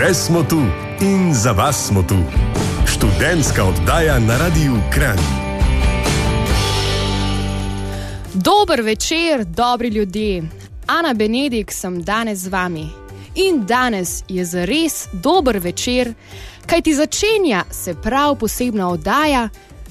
Še 0.00 0.14
smo 0.14 0.40
tu 0.48 0.56
in 1.04 1.34
za 1.34 1.52
vas 1.52 1.76
smo 1.88 2.00
tu. 2.02 2.16
Študentska 2.88 3.64
oddaja 3.64 4.18
na 4.18 4.38
Radiu 4.40 4.78
Kran. 4.92 5.18
Dober 8.34 8.80
večer, 8.80 9.44
dobri 9.44 9.88
ljudje. 9.88 10.42
Ana 10.86 11.12
Benedik 11.14 11.72
sem 11.72 12.02
danes 12.02 12.38
z 12.38 12.48
vami. 12.48 12.86
In 13.34 13.66
danes 13.66 14.24
je 14.28 14.44
za 14.44 14.64
res 14.64 15.04
dober 15.12 15.58
večer, 15.58 16.14
kaj 16.66 16.82
ti 16.82 16.94
začenja 16.94 17.64
se 17.70 17.94
prav 17.94 18.38
posebna 18.40 18.88
oddaja, 18.88 19.48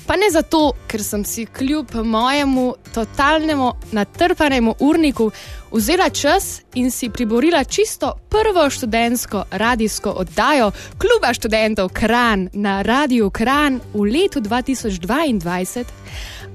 pa 0.09 0.15
ne 0.17 0.25
zato, 0.33 0.71
ker 0.89 1.03
sem 1.05 1.21
si 1.25 1.43
kljub 1.45 1.91
mojemu 2.03 2.73
totalnemu 2.93 3.73
natrpanemu 3.91 4.73
urniku 4.79 5.31
vzela 5.71 6.09
čas 6.09 6.61
in 6.73 6.91
si 6.91 7.09
priborila 7.09 7.63
čisto 7.63 8.15
prvo 8.29 8.69
študentsko 8.69 9.43
radijsko 9.51 10.09
oddajo 10.09 10.71
Kluba 10.97 11.33
študentov 11.33 11.89
Kran 11.93 12.49
na 12.53 12.81
Radiu 12.81 13.29
Kran 13.29 13.79
v 13.93 14.01
letu 14.01 14.41
2022, 14.41 15.85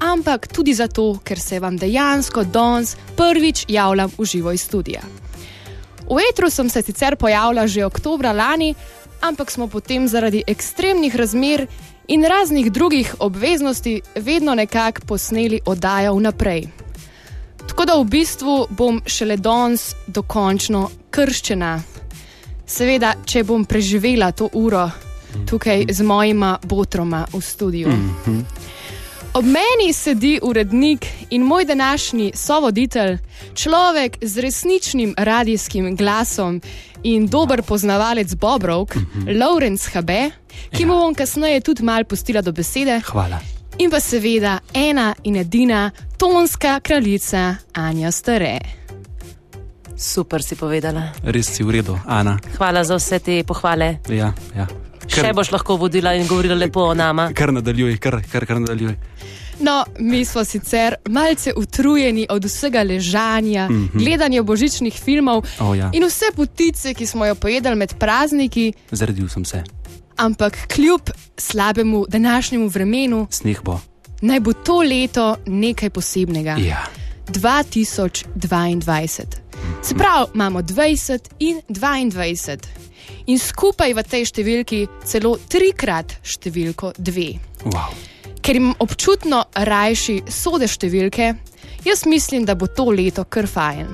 ampak 0.01 0.49
tudi 0.49 0.75
zato, 0.75 1.19
ker 1.25 1.39
se 1.39 1.61
vam 1.61 1.77
dejansko 1.77 2.45
danes 2.45 2.97
prvič 3.17 3.65
javljam 3.69 4.11
v 4.19 4.25
živo 4.25 4.53
iz 4.53 4.67
studia. 4.67 5.03
V 6.11 6.19
etru 6.31 6.51
sem 6.51 6.71
se 6.71 6.83
sicer 6.83 7.17
pojavila 7.17 7.67
že 7.67 7.87
oktobra 7.87 8.33
lani, 8.33 8.75
ampak 9.21 9.51
smo 9.51 9.69
potem 9.69 10.09
zaradi 10.09 10.43
ekstremnih 10.47 11.17
razmer 11.17 11.69
in 12.09 12.25
raznih 12.25 12.73
drugih 12.73 13.15
obveznosti 13.19 14.01
vedno 14.15 14.55
nekako 14.55 15.01
posneli 15.07 15.61
oddajo 15.67 16.15
vnaprej. 16.15 16.69
Tako 17.69 17.85
da 17.85 17.95
v 17.97 18.05
bistvu 18.05 18.67
bom 18.71 19.03
šele 19.07 19.37
danes 19.37 19.95
dokončno 20.07 20.91
krščena. 21.11 21.83
Seveda, 22.67 23.15
če 23.25 23.45
bom 23.45 23.65
preživela 23.65 24.33
to 24.33 24.49
uro 24.53 24.91
tukaj 25.47 25.87
z 25.91 26.03
mojima 26.03 26.59
botroma 26.63 27.27
v 27.33 27.41
studiu. 27.41 27.89
Ob 29.35 29.45
meni 29.45 29.93
sedi 29.93 30.39
urednik 30.43 31.07
in 31.31 31.43
moj 31.43 31.65
današnji 31.65 32.33
sovoditelj, 32.35 33.19
človek 33.55 34.19
z 34.23 34.39
resničnim 34.39 35.15
radijskim 35.19 35.97
glasom 35.97 36.61
in 37.03 37.27
dober 37.27 37.63
poznavalec 37.63 38.35
Bobrovk, 38.35 38.95
Lawrence 39.27 39.95
Habe, 39.95 40.31
ki 40.71 40.87
mu 40.87 40.95
bom 40.95 41.15
kasneje 41.15 41.61
tudi 41.61 41.83
malo 41.83 42.05
pustila 42.05 42.43
do 42.43 42.53
besede. 42.53 43.01
Hvala. 43.07 43.41
In 43.79 43.91
pa 43.91 44.01
seveda 44.01 44.61
ena 44.75 45.15
in 45.23 45.37
edina 45.37 45.91
tonska 46.17 46.81
kraljica 46.81 47.57
Anja 47.73 48.11
Stare. 48.11 48.59
Super 49.97 50.43
si 50.43 50.57
povedala. 50.57 51.13
Res 51.23 51.47
si 51.57 51.63
v 51.63 51.71
redu, 51.71 51.99
Ana. 52.07 52.39
Hvala 52.59 52.85
za 52.85 52.99
vse 52.99 53.19
te 53.19 53.43
pohvale. 53.47 53.99
Ja, 54.11 54.33
ja. 54.57 54.67
Še 55.07 55.33
boš 55.37 55.53
lahko 55.55 55.77
vodila 55.79 56.15
in 56.19 56.27
govorila 56.27 56.57
lepo 56.59 56.89
o 56.91 56.95
nama. 56.95 57.29
Kar 57.37 57.53
nadaljuj, 57.55 57.99
kar, 58.03 58.19
kar, 58.31 58.47
kar 58.47 58.61
nadaljuj. 58.63 58.97
No, 59.61 59.85
mi 59.99 60.25
smo 60.25 60.45
sicer 60.45 60.97
malce 61.09 61.53
utrujeni 61.57 62.27
od 62.31 62.45
vsega 62.45 62.83
ležanja, 62.83 63.69
mm 63.69 63.89
-hmm. 63.89 64.05
gledanja 64.05 64.43
božičnih 64.43 64.95
filmov 65.05 65.45
O, 65.61 65.75
ja. 65.75 65.91
in 65.93 66.05
vse 66.05 66.27
potice, 66.37 66.95
ki 66.95 67.07
smo 67.07 67.27
jo 67.27 67.35
pojedli 67.35 67.75
med 67.75 67.95
prazniki, 67.99 68.73
Zredil 68.91 69.29
sem 69.29 69.45
se. 69.45 69.63
Ampak 70.17 70.59
kljub 70.75 71.01
slabemu 71.37 72.05
današnjemu 72.09 72.69
vremenu, 72.69 73.27
bo. 73.65 73.81
naj 74.21 74.41
bo 74.41 74.53
to 74.53 74.83
leto 74.83 75.37
nekaj 75.47 75.91
posebnega. 75.91 76.57
Ja. 76.59 76.87
2022. 77.29 79.25
Se 79.83 79.95
pravi, 79.95 80.27
imamo 80.35 80.63
20 80.63 81.19
in 81.39 81.61
22. 81.69 82.59
In 83.27 83.39
skupaj 83.39 83.95
v 83.95 84.03
tej 84.03 84.25
številki 84.29 84.87
celo 85.05 85.39
trikrat 85.49 86.19
številko 86.23 86.93
2. 86.99 87.39
Wow. 87.65 87.95
Ker 88.45 88.57
imam 88.57 88.75
občutno 88.85 89.45
rajši 89.55 90.23
sode 90.29 90.69
številke, 90.69 91.35
jaz 91.85 92.05
mislim, 92.07 92.45
da 92.45 92.55
bo 92.55 92.67
to 92.69 92.85
leto 92.93 93.25
kar 93.25 93.49
fajn. 93.49 93.89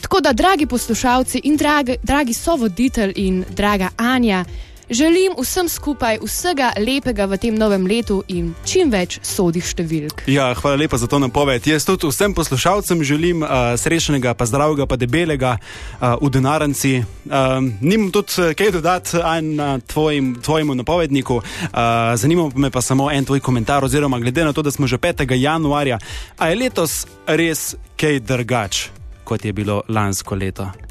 Tako 0.00 0.20
da, 0.24 0.32
dragi 0.32 0.66
poslušalci 0.66 1.44
in 1.44 1.56
dragi, 1.60 1.98
dragi 2.02 2.34
sovoditelj 2.34 3.12
in 3.20 3.44
draga 3.56 3.90
Anja, 4.00 4.44
želim 4.90 5.32
vsem 5.38 5.68
skupaj 5.68 6.18
vsega 6.22 6.72
lepega 6.78 7.24
v 7.24 7.38
tem 7.38 7.54
novem 7.54 7.86
letu 7.86 8.20
in 8.28 8.52
čim 8.66 8.90
več 8.90 9.20
sodih 9.22 9.64
številk. 9.64 10.24
Ja, 10.26 10.50
hvala 10.58 10.82
lepa 10.82 10.98
za 10.98 11.06
to 11.06 11.20
napoved. 11.22 11.66
Jaz 11.66 11.86
tudi 11.86 12.10
vsem 12.10 12.34
poslušalcem 12.34 13.04
želim 13.06 13.42
uh, 13.46 13.72
srečnega, 13.78 14.34
pa 14.34 14.46
zdravega, 14.50 14.86
pa 14.90 14.98
debelega 14.98 15.56
uh, 15.56 16.18
v 16.18 16.30
denarnici. 16.34 16.92
Um, 17.30 17.72
nimam 17.80 18.10
tudi 18.10 18.34
eh, 18.42 18.54
kaj 18.58 18.74
dodati 18.74 19.22
na 19.54 19.78
tvojim, 19.78 20.34
tvojemu 20.42 20.74
napovedniku, 20.82 21.40
uh, 21.40 21.80
zanima 22.18 22.50
me 22.54 22.70
pa 22.70 22.82
samo 22.82 23.10
en 23.10 23.24
tvoj 23.24 23.40
komentar, 23.40 23.84
oziroma 23.84 24.18
glede 24.18 24.44
na 24.44 24.52
to, 24.52 24.62
da 24.62 24.70
smo 24.70 24.86
že 24.86 24.98
5. 24.98 25.24
januarja, 25.38 25.98
a 26.38 26.50
je 26.50 26.56
letos 26.56 27.06
res 27.26 27.74
kaj 27.96 28.20
drugače, 28.20 28.90
kot 29.24 29.44
je 29.44 29.52
bilo 29.52 29.82
lansko 29.88 30.34
leto? 30.34 30.89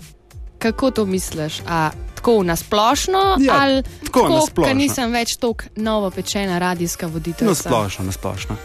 Kako 0.59 0.92
to 0.92 1.06
misliš? 1.06 1.62
A 1.68 1.90
tako 2.16 2.44
nasplošno? 2.44 3.38
Ja, 3.40 3.53
ali 3.59 3.84
tako 4.06 4.30
na 4.30 4.42
splošno. 4.42 4.64
ker 4.64 4.75
nisem 4.75 5.12
več 5.12 5.36
tako 5.40 5.64
novo 5.75 6.12
pečena 6.12 6.59
radijska 6.59 7.08
voditeljica? 7.08 7.46
Na 7.46 7.56
splošno, 7.56 8.06
na 8.06 8.12
splošno. 8.12 8.56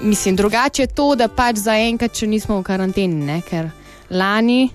Mislim, 0.00 0.36
drugače 0.36 0.82
je 0.82 0.86
to, 0.86 1.14
da 1.14 1.28
pač 1.28 1.62
zaenkrat 1.62 2.18
še 2.18 2.26
nismo 2.26 2.58
v 2.58 2.66
karanteni, 2.66 3.22
ne? 3.24 3.38
ker 3.46 3.70
lani, 4.10 4.68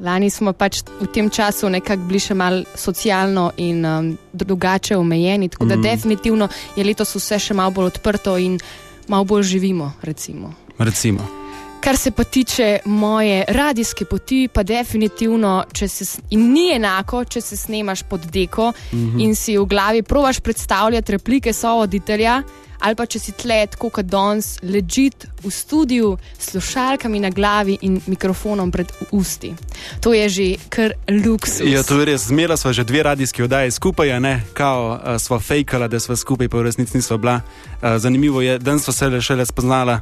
lani 0.00 0.30
smo 0.30 0.52
pač 0.52 0.84
v 1.00 1.10
tem 1.12 1.30
času 1.30 1.68
nekako 1.68 2.06
bili 2.08 2.22
še 2.22 2.38
malo 2.38 2.62
socialno 2.78 3.50
in 3.56 3.84
um, 3.84 4.12
drugače 4.32 4.96
omejeni. 4.96 5.48
Tako 5.48 5.66
da 5.66 5.76
mm. 5.76 5.82
definitivno 5.82 6.48
je 6.76 6.84
letos 6.86 7.16
vse 7.18 7.42
še 7.50 7.58
malo 7.58 7.74
bolj 7.74 7.96
odprto 7.96 8.38
in 8.38 8.60
malo 9.08 9.24
bolj 9.24 9.50
živimo. 9.56 9.92
Recimo. 10.02 10.54
Recimo. 10.78 11.43
Kar 11.84 11.96
se 11.96 12.10
pa 12.10 12.24
tiče 12.24 12.78
moje 12.84 13.44
radijske 13.48 14.04
poti, 14.04 14.48
pa 14.52 14.62
definitivno, 14.62 15.64
če 15.72 15.88
se, 15.88 16.04
in 16.30 16.46
ni 16.52 16.70
enako, 16.72 17.24
če 17.24 17.40
se 17.44 17.56
snemaš 17.56 18.02
pod 18.08 18.20
deko 18.32 18.72
mm 18.92 18.96
-hmm. 18.96 19.24
in 19.24 19.34
si 19.36 19.58
v 19.58 19.64
glavi 19.64 20.02
provaš 20.02 20.40
predstavljati 20.40 21.12
replike 21.12 21.52
sovoditelja, 21.52 22.42
ali 22.78 22.94
pa 22.94 23.06
če 23.06 23.18
si 23.18 23.32
tle 23.32 23.66
tako 23.66 23.90
kot 23.90 24.06
danes, 24.06 24.58
ležit 24.62 25.26
v 25.44 25.50
studiu 25.50 26.16
s 26.38 26.50
slušalkami 26.50 27.20
na 27.20 27.30
glavi 27.30 27.78
in 27.82 28.00
mikrofonom 28.06 28.72
pred 28.72 28.92
usti. 29.10 29.54
To 30.00 30.14
je 30.14 30.28
že 30.28 30.54
kar 30.68 30.92
luksus. 31.26 31.66
Ja, 31.66 31.82
to 31.82 32.00
je 32.00 32.04
res. 32.04 32.26
Zmela 32.28 32.56
sva 32.56 32.72
že 32.72 32.84
dve 32.84 33.02
radijski 33.02 33.42
oddaji 33.42 33.70
skupaj, 33.70 34.20
ne, 34.20 34.42
kao 34.52 34.88
uh, 34.90 35.20
sva 35.20 35.40
fejkala, 35.40 35.88
da 35.88 36.00
sva 36.00 36.16
skupaj, 36.16 36.48
pa 36.48 36.58
v 36.58 36.62
resnici 36.62 36.96
nisva 36.96 37.16
bila. 37.16 37.40
Uh, 37.40 37.96
zanimivo 37.98 38.40
je, 38.40 38.58
da 38.58 38.78
sva 38.78 38.92
se 38.92 39.08
le 39.08 39.20
šele 39.20 39.46
spoznala. 39.46 40.00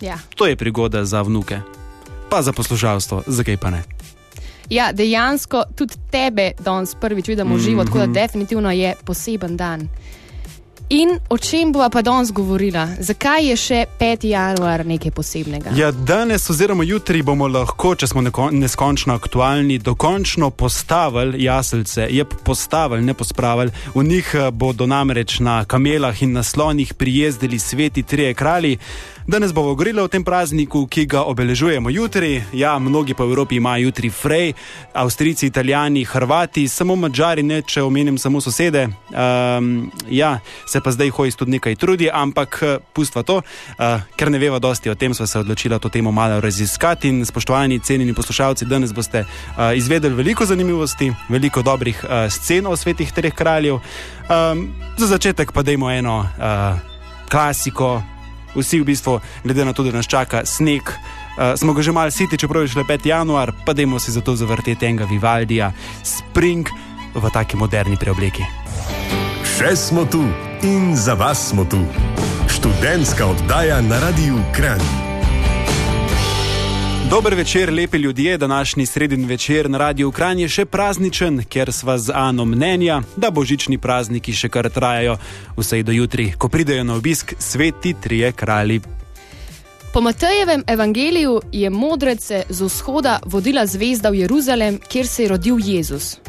Ja. 0.00 0.18
To 0.34 0.46
je 0.46 0.56
prigoda 0.56 1.04
za 1.04 1.22
vnuke, 1.22 1.60
pa 2.30 2.42
za 2.42 2.52
poslušalstvo, 2.52 3.22
zakaj 3.26 3.56
pa 3.56 3.70
ne. 3.70 3.82
ja, 4.70 4.92
dejansko 4.92 5.64
tudi 5.76 5.94
tebe 6.10 6.52
danes 6.58 6.94
prvič 6.94 7.28
vidimo 7.28 7.54
v 7.54 7.58
živo, 7.58 7.84
tako 7.84 7.98
da 7.98 8.06
definitivno 8.06 8.70
je 8.70 8.94
poseben 9.04 9.56
dan. 9.56 9.88
In 10.90 11.18
o 11.28 11.38
čem 11.38 11.72
bova 11.72 11.88
pa 11.88 12.02
danes 12.02 12.32
govorila? 12.32 12.88
Zakaj 12.98 13.44
je 13.46 13.56
še 13.56 13.84
5. 13.98 14.24
januar 14.26 14.82
nekaj 14.86 15.12
posebnega? 15.14 15.70
Ja, 15.78 15.92
danes 15.94 16.50
oziroma 16.50 16.82
jutri 16.82 17.22
bomo 17.22 17.46
lahko, 17.46 17.92
če 17.94 18.08
smo 18.10 18.24
neskončno 18.50 19.14
aktualni, 19.14 19.78
dokončno 19.78 20.50
postavili 20.50 21.44
jaselce, 21.44 22.08
je 22.10 22.24
postavili, 22.24 23.06
ne 23.06 23.14
pospravili. 23.14 23.70
V 23.94 24.02
njih 24.02 24.34
eh, 24.34 24.50
bodo 24.50 24.90
namreč 24.90 25.38
na 25.38 25.62
kamelah 25.64 26.22
in 26.26 26.34
na 26.34 26.42
slonih 26.42 26.94
prijezdili 26.94 27.58
sveti 27.58 28.02
trije 28.02 28.34
kralji. 28.34 28.78
Danes 29.30 29.52
bomo 29.52 29.68
govorili 29.68 30.00
o 30.00 30.08
tem 30.08 30.24
prazniku, 30.24 30.86
ki 30.90 31.04
ga 31.06 31.20
obeležujemo 31.22 31.90
jutri. 31.90 32.42
Ja, 32.52 32.78
mnogi 32.78 33.14
po 33.14 33.24
Evropi 33.24 33.56
imajo 33.56 33.82
jutri 33.82 34.10
Frej, 34.10 34.52
Avstrijci, 34.92 35.46
Italijani, 35.46 36.04
Hrvati, 36.04 36.68
samo 36.68 36.96
Mačari, 36.96 37.42
ne 37.42 37.62
če 37.62 37.82
omenim 37.82 38.18
samo 38.18 38.40
sosede. 38.40 38.88
Um, 38.88 39.92
ja, 40.10 40.40
se 40.66 40.80
pa 40.80 40.90
zdaj 40.90 41.10
hojs 41.10 41.36
tudi 41.36 41.50
nekaj 41.50 41.76
trudi, 41.76 42.10
ampak 42.12 42.58
eh, 42.62 42.76
pustva 42.92 43.22
to, 43.22 43.36
uh, 43.38 44.02
ker 44.16 44.34
ne 44.34 44.38
veva 44.38 44.58
dosti 44.58 44.90
o 44.90 44.98
tem, 44.98 45.14
smo 45.14 45.26
se 45.26 45.38
odločili 45.38 45.78
to 45.78 45.88
temo 45.88 46.10
malo 46.10 46.40
raziskati. 46.40 47.08
In 47.08 47.26
spoštovani, 47.26 47.78
cenjeni 47.78 48.14
poslušalci, 48.14 48.66
danes 48.66 48.92
boste 48.92 49.22
uh, 49.22 49.76
izvedeli 49.76 50.14
veliko 50.14 50.46
zanimivosti, 50.46 51.12
veliko 51.28 51.62
dobrih 51.62 52.02
uh, 52.02 52.26
scen 52.26 52.66
o 52.66 52.76
svetih 52.76 53.12
treh 53.12 53.34
kraljev. 53.34 53.78
Um, 54.26 54.72
za 54.98 55.06
začetek 55.06 55.52
pa 55.52 55.62
dajmo 55.62 55.90
eno 55.90 56.18
uh, 56.18 56.80
klasiko. 57.30 58.00
Vsi 58.54 58.80
v 58.80 58.84
bistvu, 58.84 59.20
glede 59.44 59.64
na 59.64 59.72
to, 59.72 59.84
da 59.86 59.92
nas 59.94 60.08
čaka 60.10 60.44
sneg, 60.44 60.82
uh, 60.82 61.54
smo 61.56 61.72
ga 61.72 61.82
že 61.82 61.92
malo 61.92 62.10
siti, 62.10 62.38
čeprav 62.38 62.62
je 62.62 62.74
šele 62.74 62.84
5. 62.84 63.06
januar, 63.06 63.52
pa 63.66 63.72
dajmo 63.72 63.98
si 63.98 64.12
zato 64.12 64.36
zavrteti 64.36 64.86
enega 64.86 65.04
Vivaldija, 65.04 65.72
Spring 66.02 66.68
v 67.14 67.30
taki 67.32 67.56
moderni 67.56 67.96
preobleki. 67.96 68.46
Še 69.44 69.76
smo 69.76 70.06
tu 70.08 70.24
in 70.62 70.96
za 70.96 71.14
vas 71.14 71.50
smo 71.50 71.64
tu. 71.64 71.82
Študentska 72.48 73.26
oddaja 73.26 73.80
na 73.80 74.00
Radiu 74.00 74.40
Kran. 74.56 75.09
Dober 77.10 77.34
večer, 77.34 77.72
lepi 77.72 77.96
ljudje. 77.96 78.38
Današnji 78.38 78.86
sredin 78.86 79.26
večer 79.26 79.70
na 79.70 79.78
Radiu 79.78 80.08
Ukrajini 80.08 80.42
je 80.42 80.48
še 80.48 80.64
prazničen, 80.64 81.40
ker 81.50 81.72
sva 81.72 81.98
z 81.98 82.12
Ano 82.14 82.44
mnenja, 82.44 83.00
da 83.16 83.30
božični 83.30 83.78
prazniki 83.78 84.32
še 84.32 84.48
kar 84.48 84.68
trajajo 84.70 85.16
vse 85.56 85.82
do 85.82 85.92
jutri, 85.92 86.28
ko 86.38 86.48
pridejo 86.48 86.84
na 86.84 86.94
obisk 86.94 87.34
sveti 87.38 87.96
trije 88.02 88.30
kralji. 88.32 88.80
Po 89.92 90.00
Matejevem 90.00 90.62
evangeliju 90.66 91.40
je 91.52 91.70
modrece 91.70 92.44
z 92.48 92.62
vzhoda 92.62 93.18
vodila 93.26 93.66
zvezda 93.66 94.10
v 94.10 94.22
Jeruzalem, 94.22 94.78
kjer 94.78 95.06
se 95.06 95.22
je 95.22 95.28
rodil 95.28 95.58
Jezus. 95.58 96.20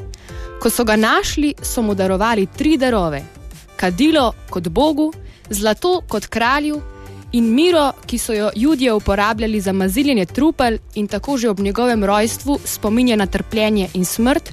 Ko 0.62 0.70
so 0.70 0.84
ga 0.84 0.96
našli, 0.96 1.54
so 1.62 1.82
mu 1.82 1.94
darovali 1.94 2.48
tri 2.58 2.78
darove: 2.78 3.22
kadilo 3.76 4.34
kot 4.50 4.68
Bogu, 4.68 5.14
zlato 5.50 6.02
kot 6.08 6.26
kralju 6.26 6.82
in 7.32 7.54
miro, 7.54 7.92
ki 8.06 8.18
so 8.18 8.34
jo 8.34 8.50
ljudje 8.56 8.94
uporabljali 8.94 9.62
za 9.62 9.74
maziljenje 9.74 10.26
trupel 10.26 10.78
in 10.96 11.08
tako 11.08 11.38
že 11.38 11.50
ob 11.50 11.60
njegovem 11.60 12.04
rojstvu 12.04 12.60
spominja 12.66 13.16
na 13.16 13.26
trpljenje 13.26 13.90
in 13.94 14.06
smrt, 14.06 14.52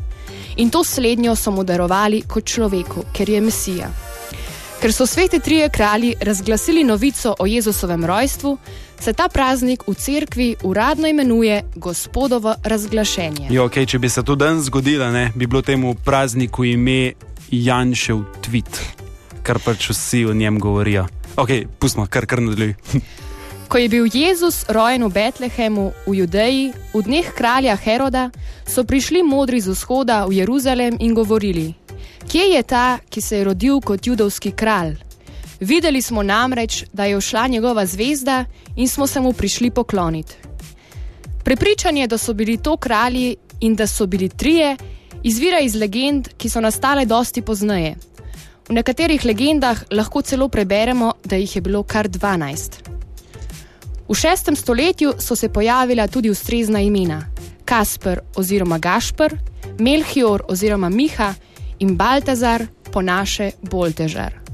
in 0.57 0.71
to 0.71 0.85
slednjo 0.85 1.37
so 1.37 1.51
mu 1.51 1.65
darovali 1.65 2.23
kot 2.23 2.45
človeku, 2.45 3.05
ker 3.13 3.31
je 3.31 3.41
Mesija. 3.41 3.91
Ker 4.81 4.93
so 4.93 5.07
sveti 5.07 5.41
trije 5.41 5.69
kralji 5.69 6.15
razglasili 6.21 6.85
novico 6.85 7.35
o 7.39 7.47
Jezusovem 7.47 8.05
rojstvu, 8.05 8.59
se 9.01 9.13
ta 9.13 9.29
praznik 9.29 9.83
v 9.89 9.95
cerkvi 9.95 10.57
uradno 10.63 11.09
imenuje 11.09 11.63
Gospodovo 11.75 12.55
razglašenje. 12.65 13.49
Jo, 13.51 13.69
okay, 13.69 13.87
če 13.87 13.99
bi 13.99 14.09
se 14.09 14.23
to 14.23 14.35
danes 14.35 14.65
zgodilo, 14.65 15.11
ne, 15.11 15.33
bi 15.35 15.47
bilo 15.47 15.63
temu 15.63 15.95
prazniku 16.05 16.65
ime 16.65 17.13
Janšev 17.51 18.23
tweet, 18.43 18.81
kar 19.49 19.59
pač 19.65 19.89
vsi 19.89 20.27
o 20.29 20.35
njem 20.37 20.59
govorijo. 20.61 21.07
Ok, 21.41 21.49
pustimo, 21.81 22.05
kar 22.07 22.27
kar 22.29 22.43
nadaljuj. 22.45 22.75
Ko 23.69 23.79
je 23.79 23.89
bil 23.89 24.09
Jezus 24.13 24.65
rojen 24.69 25.05
v 25.05 25.13
Betlehemu 25.13 25.93
v 26.07 26.15
Judeji, 26.21 26.73
v 26.93 27.03
dneh 27.05 27.31
kralja 27.37 27.77
Heroda, 27.77 28.29
so 28.69 28.85
prišli 28.85 29.23
modri 29.25 29.61
z 29.61 29.73
vzhoda 29.73 30.25
v 30.29 30.41
Jeruzalem 30.41 30.97
in 31.01 31.15
govorili: 31.17 31.73
Kje 32.29 32.45
je 32.57 32.63
ta, 32.63 32.99
ki 33.09 33.21
se 33.21 33.41
je 33.41 33.45
rodil 33.45 33.81
kot 33.81 34.07
judovski 34.07 34.53
kralj? 34.53 34.97
Videli 35.61 36.03
smo 36.03 36.23
namreč, 36.23 36.85
da 36.93 37.05
je 37.05 37.21
všla 37.21 37.47
njegova 37.49 37.87
zvezda 37.87 38.45
in 38.77 38.89
smo 38.89 39.07
se 39.07 39.21
mu 39.21 39.33
prišli 39.33 39.71
pokloniti. 39.71 40.37
Prepričanje, 41.45 42.07
da 42.07 42.19
so 42.19 42.35
bili 42.35 42.57
to 42.57 42.77
kralji 42.77 43.37
in 43.61 43.75
da 43.75 43.87
so 43.87 44.07
bili 44.07 44.29
trije, 44.29 44.77
izvira 45.23 45.61
iz 45.61 45.75
legend, 45.75 46.29
ki 46.37 46.49
so 46.49 46.61
nastale 46.61 47.05
dosti 47.05 47.43
pozneje. 47.43 47.97
V 48.69 48.75
nekaterih 48.77 49.25
legendah 49.25 49.79
lahko 49.97 50.21
celo 50.23 50.49
preberemo, 50.49 51.15
da 51.25 51.37
jih 51.37 51.57
je 51.57 51.61
bilo 51.65 51.83
kar 51.83 52.09
12. 52.09 52.77
V 54.09 54.15
šestem 54.15 54.57
stoletju 54.57 55.15
so 55.19 55.37
se 55.37 55.49
pojavila 55.49 56.07
tudi 56.09 56.31
ustrezna 56.31 56.81
imena: 56.81 57.23
Kasper 57.65 58.21
oziroma 58.37 58.79
Gašpr, 58.79 59.35
Melchior 59.79 60.45
oziroma 60.49 60.89
Miha 60.89 61.35
in 61.79 61.97
Baltazar, 61.97 62.67
po 62.93 63.03
naše 63.03 63.51
Boltežar. 63.63 64.48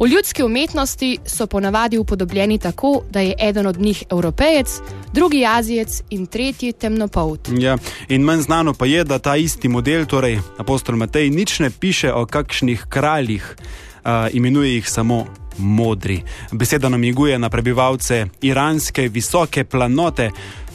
V 0.00 0.08
ljudski 0.08 0.42
umetnosti 0.42 1.18
so 1.26 1.46
ponavadi 1.46 1.98
upodobljeni 1.98 2.58
tako, 2.58 3.02
da 3.10 3.20
je 3.20 3.34
eden 3.40 3.66
od 3.66 3.80
njih 3.80 4.04
evropejec, 4.10 4.68
drugi 5.12 5.46
azijec 5.46 6.02
in 6.10 6.26
tretji 6.26 6.72
temnopolt. 6.72 7.48
Ja, 7.58 7.78
in 8.08 8.22
manj 8.22 8.40
znano 8.40 8.74
pa 8.74 8.86
je, 8.86 9.04
da 9.04 9.18
ta 9.18 9.36
isti 9.36 9.68
model, 9.68 10.06
torej 10.06 10.38
apostol 10.58 10.96
Matej, 10.96 11.30
nič 11.30 11.58
ne 11.58 11.70
piše 11.70 12.12
o 12.12 12.26
kakšnih 12.26 12.86
kraljih, 12.88 13.56
uh, 13.56 14.10
imenuje 14.32 14.74
jih 14.74 14.88
samo. 14.88 15.26
Modri. 15.58 16.22
Beseda 16.52 16.88
namiguje 16.88 17.38
na 17.38 17.50
prebivalce 17.50 18.26
iranske 18.40 19.08
visoke 19.08 19.64
planote. 19.64 20.30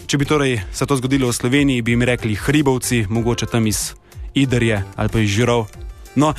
Če 0.07 0.18
bi 0.18 0.25
torej 0.25 0.62
se 0.74 0.86
to 0.86 0.95
zgodilo 0.95 1.27
v 1.27 1.33
Sloveniji, 1.33 1.81
bi 1.81 1.92
jim 1.92 2.04
rekli 2.04 2.36
hribovci, 2.36 3.06
mogoče 3.10 3.45
tam 3.45 3.68
iz 3.68 3.94
Idrije 4.33 4.83
ali 4.95 5.10
pa 5.10 5.19
iz 5.19 5.30
Žirov, 5.30 5.66
No, 6.16 6.34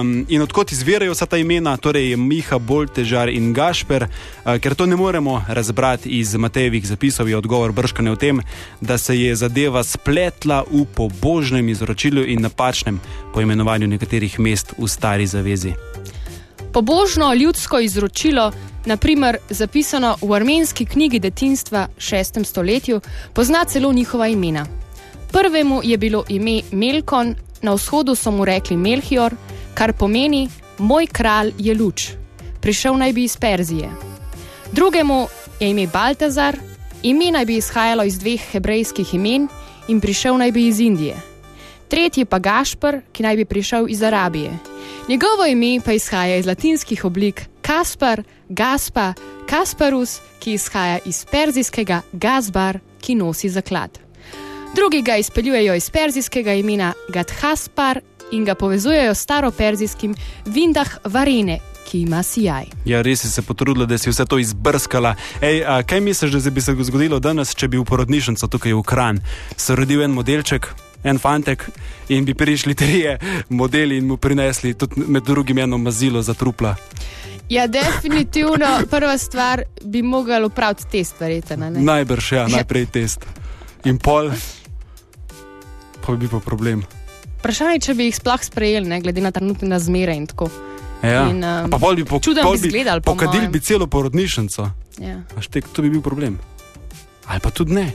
um, 0.00 0.24
in 0.28 0.42
odkot 0.42 0.72
izvirajo 0.72 1.12
vsa 1.12 1.26
ta 1.26 1.36
imena, 1.36 1.76
torej 1.76 2.16
Miha, 2.16 2.58
Boltežar 2.58 3.28
in 3.28 3.52
Gašper, 3.52 4.06
uh, 4.06 4.58
ker 4.62 4.74
to 4.74 4.86
ne 4.86 4.96
moremo 4.96 5.42
razbrati 5.48 6.08
iz 6.08 6.34
Matejevih 6.34 6.86
zapisov, 6.86 7.28
je 7.28 7.36
odgovor 7.36 7.72
brškane 7.72 8.10
v 8.10 8.16
tem, 8.16 8.40
da 8.80 8.98
se 8.98 9.18
je 9.20 9.34
zadeva 9.36 9.84
spletla 9.84 10.62
v 10.70 10.84
pobožnem 10.94 11.68
izročilu 11.68 12.22
in 12.24 12.42
napačnem 12.42 13.00
poimenovanju 13.34 13.86
nekaterih 13.86 14.38
mest 14.40 14.74
v 14.78 14.88
stari 14.88 15.26
zavezi. 15.26 15.74
Pobožno 16.72 17.34
ljudsko 17.34 17.80
izročilo, 17.80 18.52
naprimer 18.84 19.38
zapisano 19.50 20.16
v 20.22 20.32
armenski 20.32 20.86
knjigi 20.86 21.18
detinstva 21.18 21.88
v 21.96 22.00
6. 22.00 22.44
stoletju, 22.44 23.00
pozna 23.32 23.64
celo 23.64 23.92
njihova 23.92 24.28
imena. 24.28 24.85
Prvemu 25.32 25.80
je 25.84 25.98
bilo 25.98 26.24
ime 26.28 26.62
Melkon, 26.72 27.34
na 27.62 27.74
vzhodu 27.74 28.14
so 28.14 28.30
mu 28.30 28.44
rekli 28.44 28.76
Melchior, 28.76 29.34
kar 29.74 29.92
pomeni: 29.92 30.48
Moj 30.78 31.06
kralj 31.06 31.52
je 31.58 31.74
luč, 31.74 32.10
prišel 32.60 32.96
naj 32.96 33.12
bi 33.12 33.24
iz 33.24 33.36
Perzije. 33.36 33.90
Drugemu 34.72 35.26
je 35.60 35.70
ime 35.70 35.86
Baltazar, 35.86 36.56
ime 37.02 37.30
naj 37.30 37.44
bi 37.44 37.56
izhajalo 37.56 38.04
iz 38.04 38.18
dveh 38.18 38.40
hebrejskih 38.52 39.14
imen 39.14 39.48
in 39.88 40.00
prišel 40.00 40.38
naj 40.38 40.52
bi 40.52 40.66
iz 40.66 40.80
Indije. 40.80 41.16
Tretji 41.88 42.24
pa 42.24 42.38
Gašpr, 42.38 42.96
ki 43.12 43.22
naj 43.22 43.36
bi 43.36 43.44
prišel 43.44 43.86
iz 43.88 44.02
Arabije. 44.02 44.58
Njegovo 45.08 45.46
ime 45.46 45.80
pa 45.84 45.92
izhaja 45.92 46.36
iz 46.36 46.46
latinskih 46.46 47.04
oblik 47.04 47.46
Kaspar, 47.62 48.22
Gaspa, 48.48 49.14
Kasparus, 49.46 50.20
ki 50.40 50.52
izhaja 50.52 50.98
iz 51.04 51.24
perzijskega 51.30 52.00
Gazbar, 52.12 52.78
ki 53.00 53.14
nosi 53.14 53.48
zaklad. 53.48 54.05
Drugi 54.74 55.02
ga 55.02 55.16
izpeljujejo 55.16 55.74
iz 55.74 55.90
perzijskega 55.90 56.52
imena 56.52 56.92
Gadhaspar 57.08 58.00
in 58.32 58.44
ga 58.44 58.54
povezujejo 58.54 59.14
s 59.14 59.18
staroperzijskim 59.18 60.14
Vindah 60.46 60.88
Varene, 61.04 61.58
ki 61.90 62.00
ima 62.00 62.22
sijaj. 62.22 62.64
Ja, 62.84 63.02
res 63.02 63.20
si 63.20 63.30
se 63.30 63.42
potrudila, 63.42 63.86
da 63.86 63.98
si 63.98 64.10
vse 64.10 64.24
to 64.24 64.38
izbrskala. 64.38 65.14
Ej, 65.40 65.64
a, 65.66 65.82
kaj 65.82 66.00
misliš, 66.00 66.32
da 66.32 66.50
bi 66.50 66.60
se 66.60 66.74
zgodilo 66.82 67.18
danes, 67.18 67.54
če 67.54 67.68
bi 67.68 67.78
v 67.78 67.84
porodnišnico 67.84 68.46
tukaj 68.46 68.74
v 68.74 68.82
Kran 68.82 69.20
se 69.56 69.76
rodil 69.76 70.02
en 70.02 70.10
modelček? 70.10 70.68
En 71.04 71.18
fantek 71.18 71.68
in 72.08 72.24
bi 72.24 72.34
prišli 72.34 72.74
trije 72.74 73.18
modeli 73.48 73.98
in 73.98 74.06
mu 74.06 74.16
prinesli 74.16 74.74
tudi 74.74 75.04
med 75.06 75.22
drugim 75.22 75.58
eno 75.58 75.78
mazilo 75.78 76.22
za 76.22 76.34
trupla. 76.34 76.74
Ja, 77.48 77.66
definitivno 77.66 78.66
prva 78.90 79.18
stvar 79.18 79.62
bi 79.84 80.02
mogel 80.02 80.44
upraviti 80.44 80.84
test, 80.90 81.20
verjete. 81.20 81.56
Najbrž, 81.56 82.32
ja, 82.32 82.48
najprej 82.48 82.86
test. 82.86 83.26
In 83.86 83.98
pol, 84.02 84.32
pa 86.02 86.12
bi 86.12 86.26
bil 86.26 86.30
pa 86.34 86.40
problem. 86.42 86.82
Vprašanje 87.38 87.76
je, 87.78 87.82
če 87.86 87.94
bi 87.94 88.08
jih 88.08 88.16
sploh 88.18 88.42
sprejeli, 88.42 88.88
ne, 88.90 88.98
glede 89.04 89.22
na 89.22 89.30
trenutne 89.30 89.70
razmere 89.70 90.16
in 90.18 90.26
tako. 90.26 90.50
Ja. 91.04 91.28
In, 91.30 91.38
um, 91.44 91.70
pa 91.70 91.78
pol 91.78 91.94
bi 91.94 92.06
po, 92.08 92.18
čudem 92.18 92.42
pol 92.42 92.58
bi 92.58 92.66
izgledali. 92.66 93.04
Po 93.04 93.14
pokadili 93.14 93.46
bi 93.52 93.62
celo 93.62 93.86
porodnišnico. 93.86 94.66
Ja. 94.98 95.20
Štek, 95.38 95.70
to 95.70 95.86
bi 95.86 95.92
bil 95.94 96.02
problem. 96.02 96.40
Ali 97.30 97.38
pa 97.42 97.54
tudi 97.54 97.78
ne. 97.78 97.86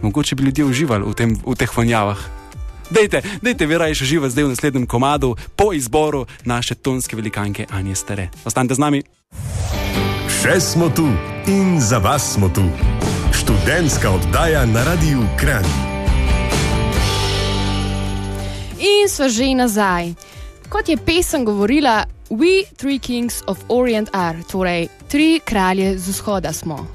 Mogoče 0.00 0.36
bi 0.36 0.48
ljudje 0.48 0.64
uživali 0.64 1.04
v, 1.04 1.12
tem, 1.18 1.36
v 1.44 1.56
teh 1.60 1.76
vonjavah. 1.76 2.20
Dejte, 2.88 3.20
dejte, 3.42 3.66
vi 3.66 3.78
raje 3.78 4.00
živite 4.00 4.32
zdaj 4.32 4.44
v 4.44 4.52
naslednjem 4.54 4.86
komadu 4.86 5.36
po 5.56 5.72
izboru 5.76 6.24
naše 6.44 6.74
tonske 6.74 7.16
velikanke 7.16 7.66
Anje 7.68 7.94
Stare. 7.94 8.28
Ostanite 8.44 8.78
z 8.78 8.80
nami. 8.80 9.02
Še 10.30 10.60
smo 10.60 10.88
tu 10.88 11.10
in 11.50 11.80
za 11.80 11.98
vas 11.98 12.36
smo 12.36 12.48
tu. 12.48 12.95
Študentska 13.46 14.10
oddaja 14.10 14.66
na 14.66 14.84
Radiu 14.84 15.22
Kran. 15.38 15.64
In 18.78 19.08
smo 19.08 19.28
že 19.28 19.54
nazaj. 19.54 20.14
Kot 20.68 20.88
je 20.88 20.96
pesem 20.96 21.44
govorila, 21.44 22.04
We 22.30 22.66
Three 22.76 22.98
Kings 22.98 23.42
of 23.46 23.58
Orient 23.68 24.08
are, 24.12 24.42
torej 24.50 24.88
tri 25.08 25.40
kralje 25.44 25.98
z 25.98 26.08
vzhoda 26.08 26.52
smo. 26.52 26.86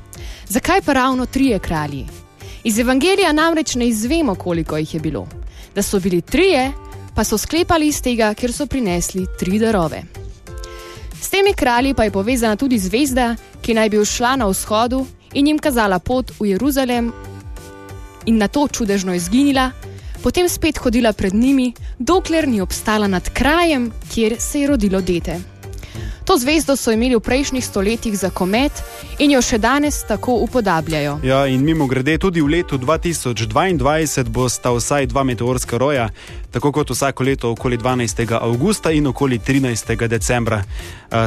Zakaj 0.48 0.82
pa 0.82 0.94
ravno 0.94 1.26
trije 1.26 1.60
kralji? 1.60 2.08
Iz 2.64 2.80
Evangelija 2.80 3.32
namreč 3.32 3.76
ne 3.76 3.88
izvemo, 3.88 4.36
koliko 4.36 4.78
jih 4.78 4.94
je 4.94 5.00
bilo. 5.00 5.28
Da 5.76 5.82
so 5.82 6.00
bili 6.00 6.22
trije, 6.22 6.72
pa 7.16 7.24
so 7.24 7.38
sklepali 7.38 7.88
iz 7.88 8.02
tega, 8.02 8.34
ker 8.34 8.54
so 8.54 8.66
prinesli 8.66 9.26
tri 9.40 9.60
darove. 9.60 10.04
S 11.22 11.30
temi 11.30 11.54
kralji 11.54 11.94
pa 11.94 12.04
je 12.04 12.12
povezana 12.12 12.56
tudi 12.56 12.80
zvezda, 12.80 13.36
ki 13.62 13.74
naj 13.74 13.90
bi 13.90 14.00
ušla 14.00 14.36
na 14.36 14.46
vzhodu 14.46 15.06
in 15.34 15.48
jim 15.48 15.60
kazala 15.60 16.00
pot 16.00 16.32
v 16.40 16.52
Jeruzalem 16.54 17.12
in 18.26 18.38
na 18.38 18.48
to 18.48 18.68
čudežno 18.68 19.14
izginila, 19.14 19.72
potem 20.24 20.50
spet 20.50 20.78
hodila 20.78 21.14
pred 21.14 21.34
njimi, 21.34 21.74
dokler 22.00 22.48
ni 22.48 22.62
obstala 22.62 23.08
nad 23.08 23.30
krajem, 23.30 23.92
kjer 24.14 24.36
se 24.40 24.62
je 24.62 24.68
rodilo 24.68 25.02
dete. 25.02 25.40
To 26.32 26.38
zvezdo 26.38 26.80
so 26.80 26.92
imeli 26.96 27.16
v 27.16 27.20
prejšnjih 27.20 27.66
stoletjih 27.66 28.16
za 28.16 28.30
komet 28.32 28.72
in 29.20 29.34
jo 29.36 29.42
še 29.44 29.58
danes 29.60 29.98
tako 30.08 30.38
upodabljajo. 30.46 31.18
Ja, 31.28 31.42
in 31.44 31.60
mimo 31.60 31.90
grede, 31.92 32.16
tudi 32.24 32.40
v 32.40 32.48
letu 32.48 32.78
2022 32.80 34.32
bosta 34.32 34.72
vsaj 34.72 35.10
dva 35.12 35.26
meteorska 35.28 35.76
roja, 35.76 36.08
tako 36.56 36.72
kot 36.72 36.96
vsako 36.96 37.28
leto 37.28 37.52
okoli 37.52 37.76
12. 37.76 38.32
avgusta 38.40 38.96
in 38.96 39.12
okoli 39.12 39.42
13. 39.44 40.08
decembra. 40.08 40.64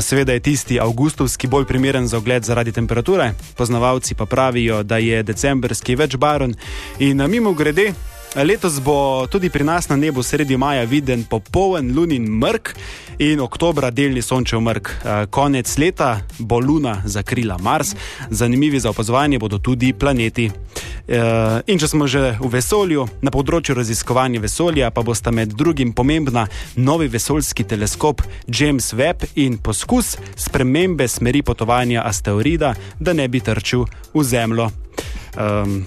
Seveda 0.01 0.33
je 0.33 0.41
tisti 0.41 0.81
avgustovski 0.81 1.53
bolj 1.53 1.69
primeren 1.69 2.09
za 2.09 2.17
ogled 2.17 2.49
zaradi 2.49 2.73
temperature, 2.73 3.35
poznavalci 3.61 4.15
pa 4.15 4.25
pravijo, 4.25 4.83
da 4.83 4.97
je 4.97 5.23
decembrski 5.23 6.01
več 6.01 6.17
baren. 6.17 6.57
In 6.99 7.21
mimo 7.29 7.53
grede. 7.53 8.14
Letos 8.35 8.81
bo 8.81 9.27
tudi 9.31 9.51
pri 9.51 9.65
nas 9.65 9.89
na 9.89 9.97
nebu 9.97 10.23
sredi 10.23 10.57
maja 10.57 10.85
viden 10.85 11.25
popoln 11.25 11.95
lunin 11.95 12.27
mrk 12.27 12.75
in 13.19 13.41
oktobra 13.41 13.91
delni 13.91 14.23
sončev 14.23 14.61
mrk. 14.61 14.89
Eh, 14.89 15.27
Konec 15.31 15.79
leta 15.79 16.21
bo 16.39 16.59
Luna 16.59 17.03
zakrila 17.05 17.59
Mars, 17.59 17.95
zanimivi 18.31 18.81
za 18.81 18.91
opazovanje 18.91 19.39
bodo 19.39 19.59
tudi 19.59 19.93
planeti. 19.93 20.51
Eh, 21.09 21.61
In 21.67 21.79
če 21.79 21.89
smo 21.89 22.07
že 22.07 22.37
v 22.41 22.49
vesolju, 22.51 23.07
na 23.23 23.31
področju 23.31 23.75
raziskovanja 23.75 24.41
vesolja 24.41 24.91
pa 24.91 25.03
bosta 25.03 25.31
med 25.31 25.55
drugim 25.55 25.93
pomembna 25.93 26.49
novi 26.77 27.09
vesoljski 27.09 27.65
teleskop 27.65 28.23
James 28.49 28.95
Webb 28.95 29.31
in 29.35 29.59
poskus 29.59 30.17
spremembe 30.37 31.09
smeri 31.09 31.43
potovanja 31.43 32.03
asteroida, 32.03 32.75
da 32.99 33.13
ne 33.13 33.29
bi 33.29 33.41
trčil 33.41 33.87
v 34.15 34.25
Zemljo. 34.25 34.71
Um, 35.39 35.87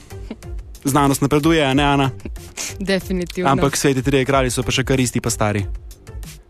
znanost 0.87 1.21
napreduje, 1.21 1.75
ne 1.75 1.83
Ana? 1.83 2.09
Definitivno. 2.79 3.51
Ampak 3.51 3.77
sveti 3.77 4.01
trije 4.01 4.25
kralji 4.25 4.51
so 4.51 4.63
pa 4.63 4.71
še 4.71 4.83
kar 4.83 4.99
isti, 4.99 5.21
pa 5.21 5.29
stari. 5.29 5.65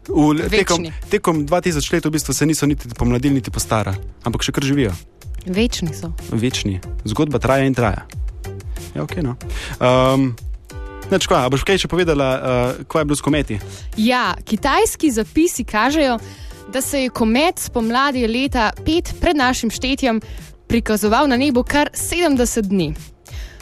V, 0.07 0.47
tekom, 0.49 0.87
tekom 1.11 1.43
2000 1.47 1.93
let 1.93 2.05
v 2.05 2.11
bistvu 2.15 2.33
se 2.33 2.45
niso 2.45 2.65
niti 2.65 2.87
pomladili, 2.95 3.35
niti 3.35 3.51
postara, 3.51 3.91
ampak 4.23 4.45
še 4.47 4.55
kar 4.55 4.63
živijo, 4.63 4.93
Večni 5.47 5.93
so. 5.93 6.11
večni. 6.31 6.79
Zgodba 7.05 7.39
traja 7.39 7.65
in 7.67 7.73
traja. 7.73 8.07
Ja, 8.95 9.03
ok. 9.03 9.15
No. 9.23 9.35
Um, 9.79 10.35
Neč, 11.07 11.23
kva, 11.23 11.45
a 11.47 11.51
boš 11.51 11.63
kaj 11.63 11.85
še 11.85 11.87
povedala, 11.87 12.25
uh, 12.35 12.79
kaj 12.83 13.03
je 13.03 13.07
bilo 13.07 13.15
s 13.15 13.23
kometi? 13.23 13.55
Ja, 13.95 14.35
kitajski 14.43 15.11
zapisi 15.15 15.63
kažejo, 15.63 16.17
da 16.73 16.81
se 16.83 17.05
je 17.05 17.13
komet 17.15 17.63
spomladi 17.63 18.27
leta 18.27 18.73
5 18.83 19.13
pred 19.21 19.39
našim 19.39 19.71
štetjem 19.71 20.19
prikazoval 20.67 21.31
na 21.31 21.39
nebu 21.39 21.63
kar 21.63 21.87
70 21.95 22.67
dni. 22.67 22.91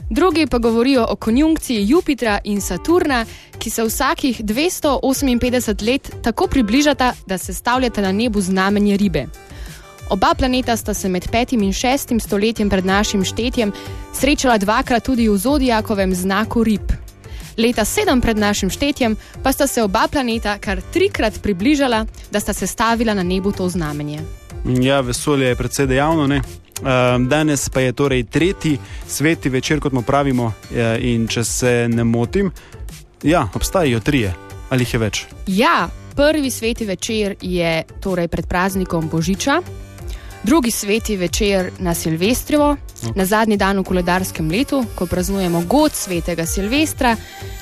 Drugi 0.10 0.48
pa 0.48 0.58
govorijo 0.58 1.06
o 1.10 1.16
konjunkciji 1.16 1.88
Jupitra 1.88 2.40
in 2.44 2.62
Saturna, 2.62 3.26
ki 3.60 3.70
se 3.70 3.84
vsakih 3.84 4.42
258 4.42 5.88
let 5.88 6.12
tako 6.22 6.48
približata, 6.48 7.14
da 7.28 7.38
se 7.38 7.54
stavljata 7.54 8.02
na 8.02 8.12
nebu 8.12 8.42
znamenje 8.42 8.98
ribe. 8.98 9.26
Oba 10.10 10.34
planeta 10.38 10.78
sta 10.78 10.94
se 10.94 11.10
med 11.10 11.28
5 11.32 11.54
in 11.54 11.74
6 11.74 12.20
stoletjem 12.20 12.70
pred 12.70 12.86
našim 12.86 13.24
štetjem 13.24 13.72
srečala 14.14 14.58
dvakrat 14.58 15.04
tudi 15.04 15.30
v 15.30 15.38
zodijakovem 15.38 16.16
znaku 16.16 16.64
rib. 16.64 16.92
Leta 17.58 17.86
7 17.86 18.22
pred 18.22 18.38
našim 18.38 18.70
štetjem 18.70 19.16
pa 19.44 19.52
sta 19.52 19.68
se 19.68 19.84
oba 19.84 20.08
planeta 20.12 20.58
kar 20.58 20.82
trikrat 20.94 21.42
približala, 21.42 22.06
da 22.32 22.40
sta 22.40 22.54
se 22.54 22.68
stavila 22.68 23.14
na 23.14 23.24
nebu 23.24 23.52
to 23.52 23.70
znamenje. 23.70 24.45
Ja, 24.66 25.02
vesolje 25.02 25.48
je 25.48 25.56
precej 25.56 25.88
dejavno. 25.88 26.28
Ne? 26.28 26.42
Um, 26.76 27.28
danes 27.30 27.70
pa 27.70 27.80
je 27.80 27.94
torej 27.94 28.24
tretji 28.24 28.78
sveti 29.08 29.50
večer, 29.50 29.80
kot 29.80 29.94
mu 29.94 30.02
pravimo, 30.02 30.52
eh, 30.72 30.98
in 31.02 31.28
če 31.28 31.44
se 31.44 31.88
ne 31.90 32.04
motim, 32.04 32.52
ja, 33.24 33.48
obstajajo 33.54 34.00
trije 34.00 34.34
ali 34.70 34.82
jih 34.82 34.94
je 34.94 35.00
več. 35.00 35.26
Ja, 35.48 35.88
prvi 36.16 36.52
sveti 36.52 36.86
večer 36.86 37.36
je 37.42 37.84
torej 38.02 38.28
pred 38.28 38.48
praznikom 38.48 39.10
Božiča, 39.10 39.62
drugi 40.44 40.72
sveti 40.72 41.18
večer 41.18 41.72
na 41.80 41.94
Silvestrovo, 41.94 42.76
na 43.16 43.26
zadnji 43.26 43.58
dan 43.58 43.80
v 43.80 43.84
koledarskem 43.84 44.52
letu, 44.52 44.86
ko 44.96 45.06
praznujemo 45.06 45.62
god 45.62 45.92
svetega 45.94 46.46
Silvestra, 46.46 47.16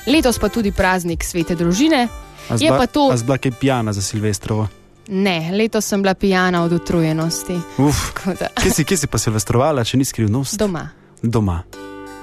letos 0.06 0.38
pa 0.38 0.48
tudi 0.48 0.72
praznik 0.72 1.24
svete 1.24 1.54
družine. 1.54 2.08
Je 2.50 2.56
zbla- 2.58 2.78
pa 2.78 2.86
to- 2.86 3.10
A 3.12 3.16
zbla 3.16 3.38
kaj 3.38 3.52
pijana 3.52 3.92
za 3.92 4.02
Silvestrovo. 4.02 4.68
Ne, 5.08 5.50
letos 5.52 5.84
sem 5.84 6.02
bila 6.02 6.14
pijana 6.14 6.64
od 6.64 6.72
utrujenosti. 6.72 7.58
Uf, 7.78 7.96
da- 8.40 8.48
kje 8.62 8.70
si, 8.70 8.84
kje 8.84 8.96
si 8.96 9.06
pa 9.06 9.18
silvestrovala, 9.18 9.84
če 9.84 9.96
ni 9.96 10.04
skrivnost? 10.04 10.58
Doma. 10.58 10.88
Doma. 11.22 11.62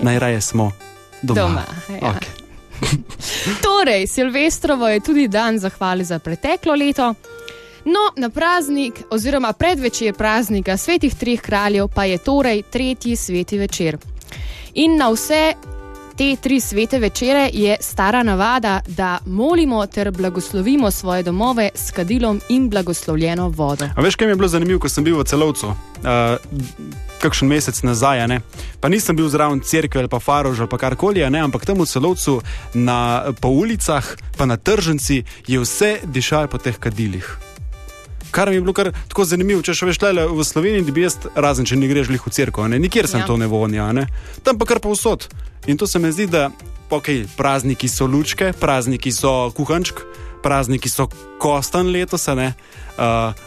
Najraje 0.01 0.41
smo 0.41 0.71
doma. 1.21 1.41
Doma, 1.41 1.65
ja. 2.01 2.13
Okay. 2.13 2.41
Torej, 3.63 4.07
Silvestrovo 4.07 4.87
je 4.87 4.99
tudi 4.99 5.27
dan 5.27 5.59
zahvali 5.59 6.03
za 6.03 6.19
preteklo 6.19 6.75
leto. 6.75 7.13
No, 7.85 7.99
na 8.17 8.29
praznik, 8.29 9.01
oziroma 9.09 9.53
predvečer 9.53 10.13
praznika 10.13 10.77
svetih 10.77 11.15
treh 11.15 11.41
kraljev, 11.41 11.87
pa 11.87 12.05
je 12.05 12.17
torej 12.17 12.61
tretji 12.61 13.15
sveti 13.15 13.57
večer. 13.57 13.97
In 14.73 14.97
na 14.97 15.09
vse 15.09 15.53
te 16.15 16.35
tri 16.35 16.59
svete 16.59 16.99
večere 16.99 17.49
je 17.53 17.77
stara 17.79 18.23
navada, 18.23 18.79
da 18.87 19.19
molimo 19.25 19.85
ter 19.85 20.11
blagoslovimo 20.11 20.91
svoje 20.91 21.23
domove 21.23 21.69
s 21.75 21.91
kadilom 21.91 22.41
in 22.49 22.69
blagoslovljeno 22.69 23.49
vodo. 23.49 23.85
A 23.95 24.01
veš, 24.01 24.15
kaj 24.15 24.27
mi 24.27 24.31
je 24.31 24.35
bilo 24.35 24.47
zanimivo, 24.47 24.79
ko 24.79 24.89
sem 24.89 25.03
bil 25.03 25.17
v 25.19 25.23
celovcu, 25.23 25.67
uh, 25.67 25.75
kakšen 27.21 27.47
mesec 27.47 27.83
nazaj, 27.83 28.27
ne? 28.27 28.41
pa 28.79 28.89
nisem 28.89 29.15
bil 29.15 29.29
zraven 29.29 29.59
cerkve 29.59 30.01
ali 30.01 30.09
pa 30.09 30.19
farož 30.19 30.59
ali 30.59 30.69
pa 30.69 30.77
karkoli, 30.77 31.29
ne? 31.29 31.39
ampak 31.39 31.65
tam 31.65 31.81
v 31.81 31.85
celovcu 31.85 32.41
na, 32.73 33.31
po 33.41 33.53
ulicah, 33.53 34.15
pa 34.37 34.45
na 34.45 34.57
tržnici 34.57 35.23
je 35.47 35.59
vse 35.59 35.99
dišalo 36.03 36.47
po 36.47 36.57
teh 36.57 36.77
kadilih. 36.77 37.50
Kar 38.31 38.49
mi 38.49 38.55
je 38.55 38.61
bilo 38.61 38.73
kar 38.73 38.91
tako 39.07 39.25
zanimivo, 39.25 39.61
če 39.61 39.73
še 39.73 39.85
veš, 39.85 40.01
le 40.01 40.27
v 40.27 40.43
Sloveniji, 40.43 40.85
da 40.87 40.91
bi 40.91 41.01
jaz, 41.03 41.17
razen 41.35 41.65
če 41.65 41.75
ne 41.75 41.87
greš 41.87 42.07
lih 42.09 42.21
v 42.23 42.31
cerkev, 42.31 42.67
nikjer 42.71 43.07
sem 43.07 43.19
Ja. 43.19 43.27
to 43.27 43.37
ne 43.37 43.47
vonja, 43.47 43.91
ne? 43.91 44.07
tam 44.43 44.57
pa 44.57 44.65
kar 44.65 44.79
povsod. 44.79 45.27
In 45.67 45.77
to 45.77 45.87
se 45.87 45.99
mi 45.99 46.11
zdi, 46.11 46.27
da 46.27 46.49
okay, 46.89 47.27
prazniki 47.37 47.87
so 47.87 48.05
lučke, 48.07 48.53
prazniki 48.53 49.11
so 49.11 49.51
kuhančk, 49.51 49.99
prazniki 50.43 50.89
so 50.89 51.07
kostan 51.39 51.91
letos, 51.91 52.27
uh, 52.27 52.51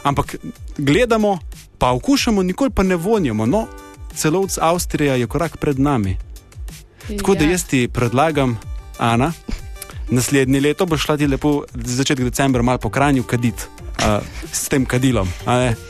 ampak 0.03 0.35
gledamo, 0.77 1.39
pa 1.77 1.91
okušamo, 1.91 2.43
nikoli 2.43 2.69
pa 2.69 2.83
ne 2.83 2.95
vonjamo. 2.95 3.45
No, 3.45 3.67
celovc 4.15 4.57
Avstrija 4.61 5.15
je 5.15 5.27
korak 5.27 5.57
pred 5.57 5.79
nami. 5.79 6.17
Tako 7.17 7.35
da 7.35 7.43
Ja. 7.43 7.51
jaz 7.51 7.65
ti 7.65 7.87
predlagam, 7.87 8.57
Ana, 8.97 9.33
naslednje 10.09 10.61
leto 10.61 10.85
boš 10.85 11.03
šla 11.03 11.17
ti 11.17 11.27
lepo 11.27 11.63
začetek 11.75 12.25
decembra 12.25 12.61
malo 12.61 12.77
po 12.77 12.89
kranju 12.89 13.23
kadit. 13.23 13.67
Uh, 13.95 14.19
s 14.51 14.67
tem 14.69 14.85
kadilom. 14.85 15.29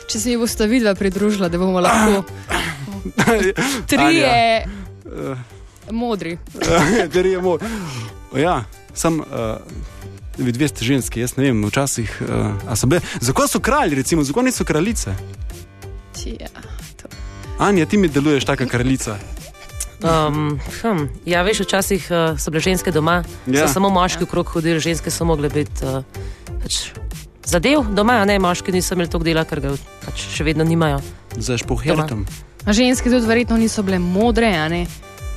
Če 0.08 0.18
se 0.20 0.30
mi 0.30 0.36
bo 0.40 0.46
sta 0.46 0.68
vidva 0.70 0.94
pridružila, 0.94 1.48
da 1.48 1.58
bomo 1.58 1.82
lahko 1.82 2.22
trije 3.90 4.66
modri. 5.90 6.38
Ter 7.12 7.26
je 7.26 7.42
moj. 7.42 7.58
Ja, 8.36 8.64
sem. 8.94 9.20
Uh, 9.20 9.58
Vi 10.36 10.52
dve 10.52 10.68
ste 10.68 10.84
ženski, 10.84 11.20
jaz 11.20 11.36
ne 11.36 11.46
vem, 11.48 11.62
včasih. 11.64 12.10
Uh, 12.20 12.52
a 12.68 12.76
so 12.76 12.84
bile, 12.86 13.00
zakaj 13.24 13.48
so 13.48 13.60
kralji, 13.60 13.96
recimo, 13.96 14.20
zakaj 14.20 14.44
niso 14.44 14.64
kraljice? 14.68 15.14
Ja, 16.26 16.48
to. 17.00 17.08
Anja, 17.58 17.86
ti 17.86 17.96
mi 17.96 18.08
deluješ 18.08 18.44
taka 18.44 18.66
kraljica. 18.68 19.16
Um, 20.04 20.60
hm, 20.82 21.06
ja, 21.24 21.40
veš, 21.42 21.62
včasih 21.64 22.08
uh, 22.12 22.36
so 22.36 22.52
bile 22.52 22.60
ženske 22.60 22.92
doma, 22.92 23.22
ja. 23.46 23.60
Ja. 23.60 23.64
so 23.64 23.80
samo 23.80 23.88
moški 23.90 24.28
okrog 24.28 24.52
hodili, 24.52 24.80
ženske 24.80 25.10
so 25.10 25.24
mogle 25.24 25.48
biti 25.48 25.88
uh, 25.88 26.04
pač 26.60 26.92
zadev 27.46 27.86
doma, 27.94 28.24
ne 28.24 28.38
moški 28.38 28.72
niso 28.72 28.94
imeli 28.94 29.10
toliko 29.10 29.24
dela, 29.30 29.44
ker 29.44 29.60
ga 29.60 29.74
pač 30.04 30.26
še 30.36 30.44
vedno 30.44 30.64
nimajo. 30.64 31.00
Za 31.36 31.58
špohertom. 31.58 32.26
A 32.66 32.72
ženske 32.74 33.10
tudi 33.10 33.26
verjetno 33.26 33.56
niso 33.56 33.82
bile 33.86 33.98
modre, 34.02 34.50
a 34.58 34.68
ne? 34.68 34.86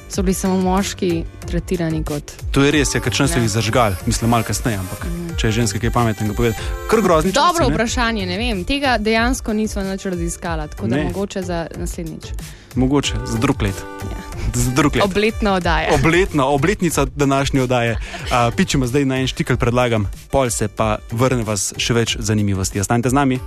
So 0.09 0.23
bili 0.25 0.33
samo 0.33 0.57
moški 0.57 1.23
tretirani 1.45 2.01
kot. 2.03 2.31
To 2.51 2.63
je 2.65 2.71
res, 2.73 2.95
ja, 2.95 3.01
ker 3.01 3.13
so 3.13 3.27
jih 3.29 3.45
zažgali, 3.49 3.95
mislim, 4.09 4.31
malo 4.33 4.43
kasneje, 4.43 4.79
ampak 4.81 5.05
če 5.37 5.47
je 5.47 5.51
ženska 5.61 5.79
kaj 5.79 5.91
pametnega 5.93 6.33
povedati, 6.33 6.65
kar 6.89 7.01
grozni. 7.05 7.31
Dobro 7.31 7.61
časi, 7.61 7.69
ne? 7.69 7.75
vprašanje, 7.75 8.25
ne 8.25 8.37
vem, 8.41 8.63
tega 8.65 8.97
dejansko 8.97 9.53
niso 9.53 9.83
nič 9.85 10.05
raziskala, 10.09 10.65
tako 10.67 10.87
da 10.89 10.95
Ne. 10.95 11.03
mogoče 11.11 11.41
za 11.45 11.67
naslednjič. 11.77 12.33
Mogoče 12.75 13.13
za 13.25 13.37
drug 13.37 13.61
let. 13.61 13.75
Ja. 14.03 14.17
Za 14.53 14.71
drug 14.71 14.95
let. 14.95 15.05
Obletna 15.05 15.53
oddaja. 15.53 15.93
Obletna, 15.93 16.45
obletnica 16.45 17.05
današnje 17.05 17.61
oddaje. 17.61 17.91
Uh, 17.91 18.53
pičemo 18.55 18.87
zdaj 18.87 19.05
na 19.05 19.17
en 19.19 19.27
štikl, 19.27 19.55
predlagam, 19.55 20.11
pol 20.31 20.49
se 20.49 20.67
pa 20.67 20.97
vrne 21.11 21.43
vas 21.43 21.73
še 21.77 21.93
več 21.93 22.17
zanimivosti. 22.19 22.79
Ostanite 22.79 23.09
z 23.09 23.13
nami. 23.13 23.39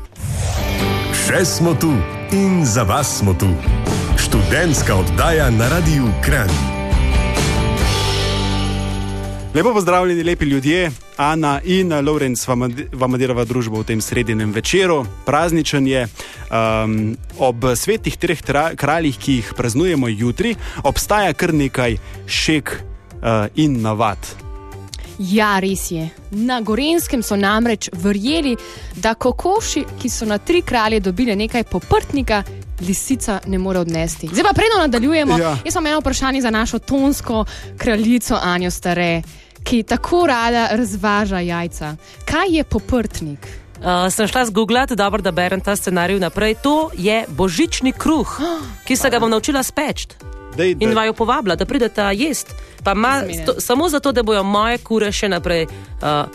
Še 1.27 1.45
smo 1.45 1.75
tu 1.75 1.93
in 2.33 2.65
za 2.67 2.83
vas 2.83 3.19
smo 3.19 3.35
tu. 3.35 3.49
Študentska 4.19 4.95
oddaja 4.95 5.51
na 5.51 5.69
Radiu 5.69 6.09
Kran. 6.25 6.51
Lepo 9.55 9.73
pozdravljeni, 9.73 10.23
lepi 10.23 10.45
ljudje, 10.45 10.91
Ana 11.23 11.61
in 11.65 11.93
Lorenz, 12.03 12.49
vam 12.49 13.15
delava 13.19 13.45
družbo 13.47 13.83
v 13.83 13.87
tem 13.93 14.01
sredinem 14.03 14.51
večeru. 14.53 15.05
Prazničen 15.25 15.87
je 15.87 16.07
um, 16.07 16.97
ob 17.39 17.67
svetih 17.79 18.17
treh 18.19 18.43
kraljih, 18.77 19.19
ki 19.19 19.37
jih 19.39 19.53
praznujemo 19.57 20.11
jutri, 20.11 20.57
obstaja 20.83 21.31
kar 21.39 21.55
nekaj 21.55 21.99
šek 22.27 22.73
uh, 22.75 23.47
in 23.55 23.79
navad. 23.83 24.19
Ja, 25.19 25.61
res 25.63 25.91
je. 25.93 26.09
Na 26.31 26.59
Gorenskem 26.61 27.23
so 27.23 27.37
namreč 27.39 27.91
verjeli, 27.93 28.57
da 28.99 29.15
kokoši, 29.15 29.85
ki 30.03 30.11
so 30.11 30.27
na 30.27 30.41
tri 30.43 30.65
kralje 30.67 31.01
dobili 31.01 31.37
nekaj 31.37 31.69
poprtnika, 31.71 32.43
lisica 32.83 33.39
ne 33.47 33.59
more 33.63 33.79
odnesti. 33.79 34.31
Zdaj 34.33 34.43
pa 34.49 34.53
predno 34.59 34.81
nadaljujemo. 34.81 35.39
Ja. 35.39 35.55
Jaz 35.65 35.75
imam 35.75 35.87
eno 35.87 36.01
vprašanje 36.01 36.41
za 36.41 36.51
našo 36.51 36.79
tonsko 36.79 37.45
kraljico 37.79 38.39
Anjo 38.43 38.71
Stare, 38.71 39.23
ki 39.65 39.83
tako 39.83 40.27
rada 40.27 40.69
razvaža 40.73 41.41
jajca. 41.41 41.97
Kaj 42.25 42.57
je 42.57 42.65
poprtnik? 42.65 43.49
Uh, 43.83 44.13
sem 44.13 44.29
šla 44.29 44.45
zgooglati, 44.47 44.97
dobro, 44.97 45.23
da 45.23 45.31
berem 45.31 45.61
ta 45.61 45.77
scenarij 45.77 46.21
naprej. 46.21 46.55
To 46.63 46.91
je 46.95 47.25
božični 47.29 47.93
kruh, 47.93 48.41
ki 48.87 48.97
se 48.97 49.11
ga 49.11 49.19
bom 49.19 49.31
naučila 49.31 49.63
speč. 49.63 50.07
Dej, 50.57 50.77
In 50.81 50.95
vaju 50.95 51.15
povabila, 51.15 51.57
da 51.57 51.65
pridete 51.65 52.03
jesti. 52.15 52.53
Pa 52.85 52.95
ma, 52.95 53.23
sto, 53.43 53.61
samo 53.61 53.89
zato, 53.89 54.13
da 54.13 54.23
bojo 54.23 54.43
moje 54.43 54.79
kure 54.79 55.13
še 55.13 55.29
naprej 55.29 55.67
uh, 55.67 56.27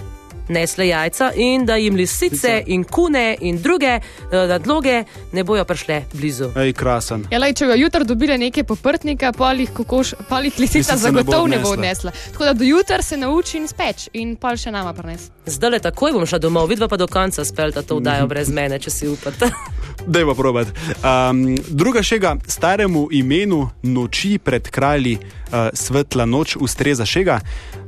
nesle 0.50 0.88
jajca 0.88 1.32
in 1.36 1.66
da 1.66 1.76
jim 1.76 1.96
lisice 1.96 2.64
in 2.68 2.84
kune 2.84 3.36
in 3.42 3.62
druge 3.62 4.00
uh, 4.00 4.32
nadloge 4.50 5.04
ne 5.32 5.44
bojo 5.44 5.66
prišle 5.66 6.04
blizu. 6.14 6.52
Ej, 6.56 6.74
krasen. 6.74 7.26
Ja, 7.32 7.40
lej, 7.40 7.54
če 7.54 7.68
bo 7.68 7.76
jutri 7.76 8.06
dobili 8.06 8.38
nekaj 8.38 8.64
poprtnika, 8.64 9.32
polih 9.32 9.70
kokoš, 9.74 10.14
polih 10.30 10.54
lisica 10.60 10.78
Lisica 10.78 10.98
zagotovo 10.98 11.48
ne 11.48 11.60
bo 11.60 11.70
odnesla. 11.70 12.12
odnesla. 12.12 12.32
Tako 12.32 12.44
da 12.46 12.54
do 12.54 12.64
jutra 12.64 13.02
se 13.02 13.18
nauči 13.18 13.58
in 13.58 13.68
speč 13.68 14.10
in 14.14 14.36
pol 14.36 14.58
še 14.58 14.72
nama 14.72 14.94
prines. 14.94 15.30
Zdaj 15.46 15.70
le 15.70 15.80
takoj 15.80 16.12
bom 16.14 16.26
šla 16.26 16.40
domov, 16.40 16.68
vidva 16.70 16.88
pa 16.88 16.98
do 16.98 17.08
konca 17.08 17.46
spelta 17.46 17.82
to 17.82 18.00
vdajo 18.00 18.28
brez 18.28 18.50
mene, 18.50 18.80
če 18.80 18.90
si 18.90 19.08
upate. 19.08 19.52
Daj 20.06 20.26
pa 20.26 20.34
probat. 20.34 20.68
Um, 20.68 21.58
druga 21.68 22.04
šega, 22.04 22.36
staremu 22.48 23.08
imenu 23.12 23.70
noči 23.84 24.38
pred 24.38 24.70
kralji 24.70 25.18
uh, 25.18 25.70
svetla 25.74 26.26
noč 26.26 26.56
ustreza 26.56 27.06
šega, 27.06 27.40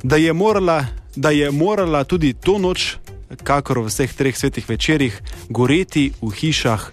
da 0.04 0.16
je, 0.16 0.34
morala, 0.34 0.86
da 1.16 1.30
je 1.30 1.51
morala 1.51 2.04
tudi 2.04 2.34
to 2.34 2.58
noč, 2.58 2.96
kakor 3.44 3.80
v 3.80 3.88
vseh 3.88 4.13
treh 4.13 4.38
svetih 4.38 4.70
večerjih, 4.70 5.22
goreti 5.50 6.12
v 6.22 6.32
hišah 6.34 6.92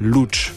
luč. 0.00 0.50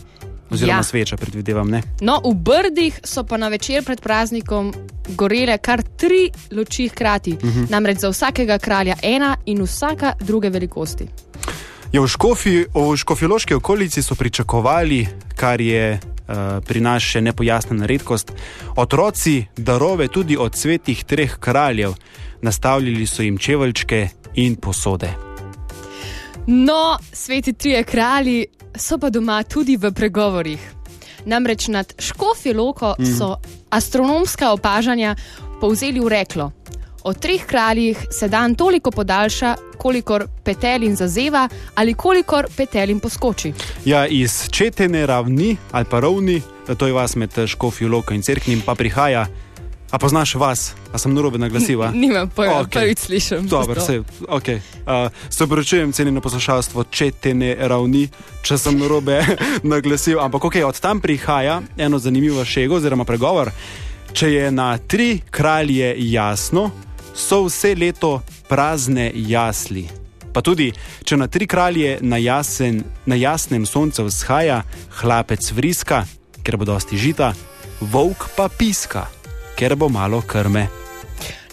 Oziroma 0.49 0.73
Ja. 0.73 0.79
ja. 0.79 0.83
sveča, 0.83 1.17
predvidevam. 1.17 1.69
Ne? 1.69 1.81
No, 2.01 2.21
v 2.23 2.31
Brdih 2.33 2.99
so 3.03 3.23
pa 3.27 3.37
na 3.37 3.49
večer 3.51 3.83
pred 3.83 3.99
praznikom 4.01 4.71
gorele 5.15 5.57
kar 5.57 5.83
tri 5.83 6.31
luči 6.51 6.87
hkrati, 6.87 7.31
uh 7.31 7.39
-huh. 7.43 7.69
namreč 7.69 7.97
za 7.97 8.09
vsakega 8.09 8.57
kralja 8.57 8.95
ena 9.01 9.35
in 9.45 9.61
vsaka 9.61 10.13
druge 10.19 10.49
velikosti. 10.49 11.07
Ja, 11.91 12.01
v, 12.01 12.07
škofi, 12.07 12.65
v 12.73 12.97
škofiloški 12.97 13.53
okolici 13.53 14.03
so 14.03 14.15
pričakovali, 14.15 15.07
kar 15.35 15.61
je 15.61 15.95
uh, 15.95 16.59
pri 16.59 16.81
nas 16.83 17.03
še 17.03 17.21
nepojasnjena 17.23 17.87
redkost, 17.87 18.33
otroci 18.75 19.45
darove 19.55 20.09
tudi 20.11 20.35
od 20.37 20.55
svetih 20.55 21.05
treh 21.07 21.37
kraljev, 21.39 21.95
nastavljali 22.43 23.07
so 23.07 23.23
jim 23.23 23.37
čeveljčke 23.37 24.09
in 24.35 24.55
posode. 24.55 25.13
No, 26.47 26.97
sveti 27.13 27.53
trije 27.53 27.83
kralji 27.83 28.45
so 28.75 28.97
pa 28.99 29.09
doma 29.09 29.43
tudi 29.43 29.77
v 29.77 29.91
pregovorih. 29.91 30.59
Namreč 31.25 31.67
nad 31.67 31.93
Škofijo 31.99 32.55
Loko 32.55 32.95
so 33.17 33.35
astronomska 33.69 34.51
opažanja 34.51 35.15
povzeli 35.61 35.99
v 35.99 36.07
reklo. 36.07 36.51
O 37.07 37.13
treh 37.13 37.45
kraljih 37.45 37.97
se 38.11 38.27
dan 38.27 38.55
toliko 38.55 38.91
podaljša, 38.91 39.55
kolikor 39.77 40.25
petelin 40.43 40.95
zazeva 40.95 41.49
ali 41.75 41.93
kolikor 41.93 42.47
petelin 42.57 42.99
poskoči. 42.99 43.53
Ja, 43.85 44.07
iz 44.07 44.49
četene 44.49 45.05
ravni 45.05 45.57
ali 45.71 45.85
pa 45.85 45.99
ravni, 45.99 46.41
to 46.77 46.87
je 46.87 46.93
vas 46.93 47.15
med 47.15 47.31
Škofijo 47.47 47.89
Loko 47.89 48.13
in 48.13 48.21
Cerknim, 48.21 48.61
pa 48.65 48.75
prihaja. 48.75 49.27
A 49.91 49.97
poznaš 49.97 50.35
vas, 50.35 50.73
a 50.93 50.97
sem 50.97 51.13
narobe 51.13 51.37
naglasil? 51.37 51.83
a? 51.83 51.91
Nimam 51.95 52.29
pojma, 52.29 52.59
Okej. 52.59 52.65
okay. 52.65 52.79
prvič 52.79 52.99
slišim. 52.99 53.47
Dobro, 53.47 53.81
se, 53.81 54.01
okay. 54.27 54.59
uh, 54.83 55.11
se 55.29 55.43
opravičujem, 55.43 55.91
cenjeno 55.91 56.21
poslušalstvo, 56.21 56.83
četene 56.83 57.55
ravni, 57.59 58.09
če 58.41 58.57
sem 58.57 58.79
narobe 58.79 59.23
naglasil. 59.63 60.19
Ampak 60.19 60.41
okay, 60.43 60.63
od 60.63 60.79
tam 60.79 60.99
prihaja 60.99 61.61
eno 61.77 61.99
zanimivo 61.99 62.45
šego 62.45 62.75
oziroma 62.75 63.05
pregovor. 63.05 63.51
Če 64.13 64.31
je 64.33 64.51
na 64.51 64.77
tri 64.77 65.21
kralje 65.31 65.95
jasno, 65.97 66.71
so 67.17 67.43
vse 67.47 67.75
leto 67.75 68.21
prazne 68.47 69.11
jasli. 69.15 69.87
Pa 70.33 70.43
tudi, 70.45 70.69
če 71.03 71.17
na 71.17 71.25
tri 71.27 71.47
kralje 71.49 71.97
na, 72.05 72.19
jasen, 72.21 72.83
na 73.09 73.17
jasnem 73.17 73.65
soncu 73.65 74.05
vzhaja, 74.05 74.61
hlapec 75.01 75.41
vriska, 75.51 76.03
ker 76.45 76.59
bo 76.61 76.67
dosti 76.69 76.99
žita, 77.01 77.33
volk 77.81 78.29
pa 78.37 78.45
piska, 78.45 79.07
ker 79.57 79.73
bo 79.75 79.89
malo 79.89 80.21
krme. 80.21 80.67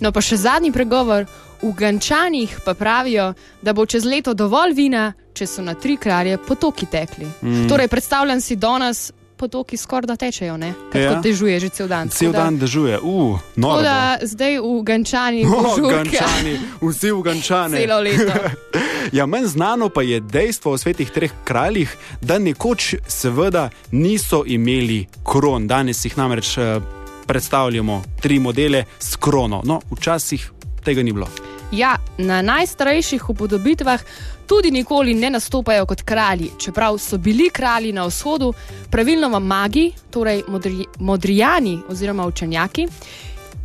No, 0.05 0.13
pa 0.13 0.21
še 0.21 0.37
zadnji 0.45 0.75
pregovor. 0.75 1.25
V 1.65 1.71
Gančanih 1.73 2.59
pa 2.61 2.75
pravijo, 2.77 3.31
da 3.65 3.73
bo 3.73 3.87
čez 3.89 4.05
leto 4.05 4.35
dovolj 4.37 4.75
vina, 4.77 5.07
če 5.33 5.47
so 5.49 5.63
na 5.65 5.73
tri 5.73 5.97
kralje 5.97 6.37
potoki 6.37 6.85
tekli. 6.93 7.25
Mm. 7.41 7.65
Torej, 7.71 7.89
predstavljam 7.89 8.43
si 8.45 8.59
danes 8.61 9.07
potoki 9.37 9.77
skoraj 9.77 10.07
da 10.07 10.17
tečejo, 10.17 10.57
ne? 10.57 10.73
Ker 10.93 11.01
Ja. 11.03 11.15
dežuje 11.17 11.61
že 11.61 11.69
cel 11.71 11.89
dan. 11.89 12.09
Cel 12.09 12.29
Tako 12.29 12.33
da- 12.35 12.45
dan 12.45 12.59
dežuje, 12.59 12.99
uf, 12.99 13.41
Tako 13.41 13.61
noro. 13.61 13.77
bo. 13.77 13.83
da 13.83 13.97
zdaj 14.23 14.59
v 14.59 14.83
Gančanih 14.83 15.47
O, 15.49 15.77
žurka 15.77 15.97
Gančani, 15.97 16.55
vsi 16.83 17.11
v 17.11 17.23
Gančane. 17.23 17.77
celo 17.77 18.01
leto. 18.01 18.33
Ja, 19.13 19.27
manj 19.27 19.45
znano 19.47 19.89
pa 19.89 20.03
je 20.03 20.21
dejstvo 20.21 20.73
o 20.73 20.79
svetih 20.79 21.11
treh 21.11 21.33
kraljih, 21.45 21.91
da 22.21 22.39
nekoč 22.39 22.95
seveda 23.07 23.69
niso 23.93 24.45
imeli 24.47 25.07
kron. 25.23 25.67
Danes 25.67 26.05
jih 26.05 26.19
namreč 26.19 26.59
eh, 26.59 26.81
predstavljamo 27.27 28.03
tri 28.21 28.39
modele 28.39 28.85
s 28.99 29.17
krono. 29.17 29.63
No, 29.65 29.81
včasih 29.91 30.51
tega 30.85 31.03
ni 31.03 31.13
bilo. 31.13 31.29
Ja, 31.75 31.97
na 32.19 32.43
najstarejših 32.43 33.31
upodobitvah 33.31 34.01
tudi 34.47 34.71
nikoli 34.71 35.15
ne 35.15 35.31
nastopajo 35.31 35.87
kot 35.87 36.03
kralji, 36.03 36.51
čeprav 36.59 36.99
so 36.99 37.19
bili 37.19 37.51
kralji 37.51 37.93
na 37.93 38.05
vzhodu, 38.07 38.53
pravilno 38.91 39.41
magi, 39.41 39.93
torej 40.11 40.43
modri, 40.49 40.87
modrijani 40.99 41.79
oziroma 41.89 42.27
učenjaki. 42.27 42.87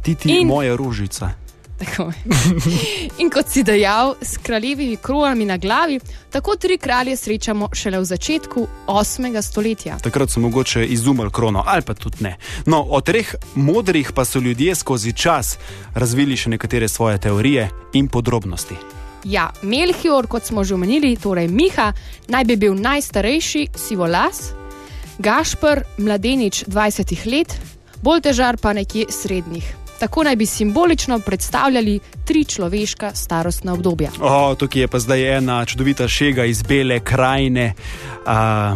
Ti 0.02 0.16
ti 0.16 0.30
In- 0.40 0.48
moja 0.48 0.76
rožica. 0.76 1.30
Tako. 1.80 2.12
In 3.18 3.30
kot 3.32 3.48
si 3.48 3.64
dejal, 3.64 4.16
s 4.22 4.38
kraljevimi 4.38 4.98
kronami 5.02 5.46
na 5.46 5.58
glavi, 5.58 6.00
tako 6.30 6.56
tri 6.56 6.78
kralje 6.78 7.16
srečamo 7.16 7.70
šele 7.74 8.00
v 8.00 8.06
začetku 8.06 8.68
8. 8.88 9.42
stoletja. 9.42 9.98
Takrat 10.04 10.30
so 10.30 10.40
mogoče 10.40 10.86
izumili 10.86 11.32
krono, 11.32 11.64
ali 11.66 11.82
pa 11.82 11.94
tudi 11.94 12.24
ne. 12.24 12.36
No, 12.66 12.82
od 12.82 13.06
treh 13.06 13.36
modrih 13.56 14.12
pa 14.16 14.26
so 14.26 14.40
ljudje 14.40 14.76
skozi 14.76 15.14
čas 15.14 15.58
razvili 15.96 16.38
še 16.38 16.50
nekatere 16.50 16.88
svoje 16.88 17.18
teorije 17.18 17.70
in 17.94 18.08
podrobnosti. 18.08 18.76
Ja, 19.24 19.50
Melchior, 19.62 20.28
kot 20.28 20.44
smo 20.44 20.64
že 20.64 20.74
omenili, 20.74 21.16
torej 21.16 21.48
Miha, 21.48 21.94
naj 22.28 22.46
bi 22.46 22.56
bil 22.56 22.76
najstarejši, 22.76 23.68
sivolas, 23.76 24.52
Gašpr, 25.20 25.84
mladenič 25.98 26.64
20 26.68 27.28
let, 27.28 27.56
bolj 28.04 28.22
težar 28.30 28.58
pa 28.58 28.72
nekje 28.74 29.12
srednjih. 29.12 29.79
Tako 30.00 30.24
naj 30.24 30.36
bi 30.36 30.46
simbolično 30.46 31.20
predstavljali 31.20 32.00
tri 32.26 32.46
človeška 32.46 33.12
starostna 33.16 33.74
obdobja. 33.74 34.12
O, 34.22 34.56
tukaj 34.56 34.82
je 34.82 34.88
pa 34.88 35.00
zdaj 35.00 35.38
ena 35.38 35.66
čudovita 35.66 36.08
šega 36.08 36.46
iz 36.46 36.64
Bele 36.64 37.00
krajine. 37.00 37.74
A, 38.26 38.76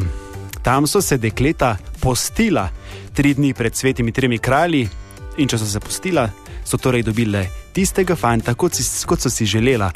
tam 0.61 0.87
so 0.87 1.01
se 1.01 1.17
dekleta 1.17 1.77
postila 1.99 2.69
tri 3.13 3.33
dni 3.33 3.53
pred 3.53 3.75
svetimi 3.75 4.11
tremi 4.11 4.37
kralji, 4.37 4.87
in 5.37 5.47
če 5.47 5.57
so 5.57 5.67
se 5.69 5.79
postila, 5.79 6.27
so 6.65 6.77
torej 6.77 7.03
dobile 7.03 7.45
tistega 7.73 8.15
fanta, 8.15 8.53
kot, 8.53 8.73
si, 8.73 8.83
kot 9.07 9.21
so 9.21 9.29
si 9.29 9.45
želela. 9.45 9.91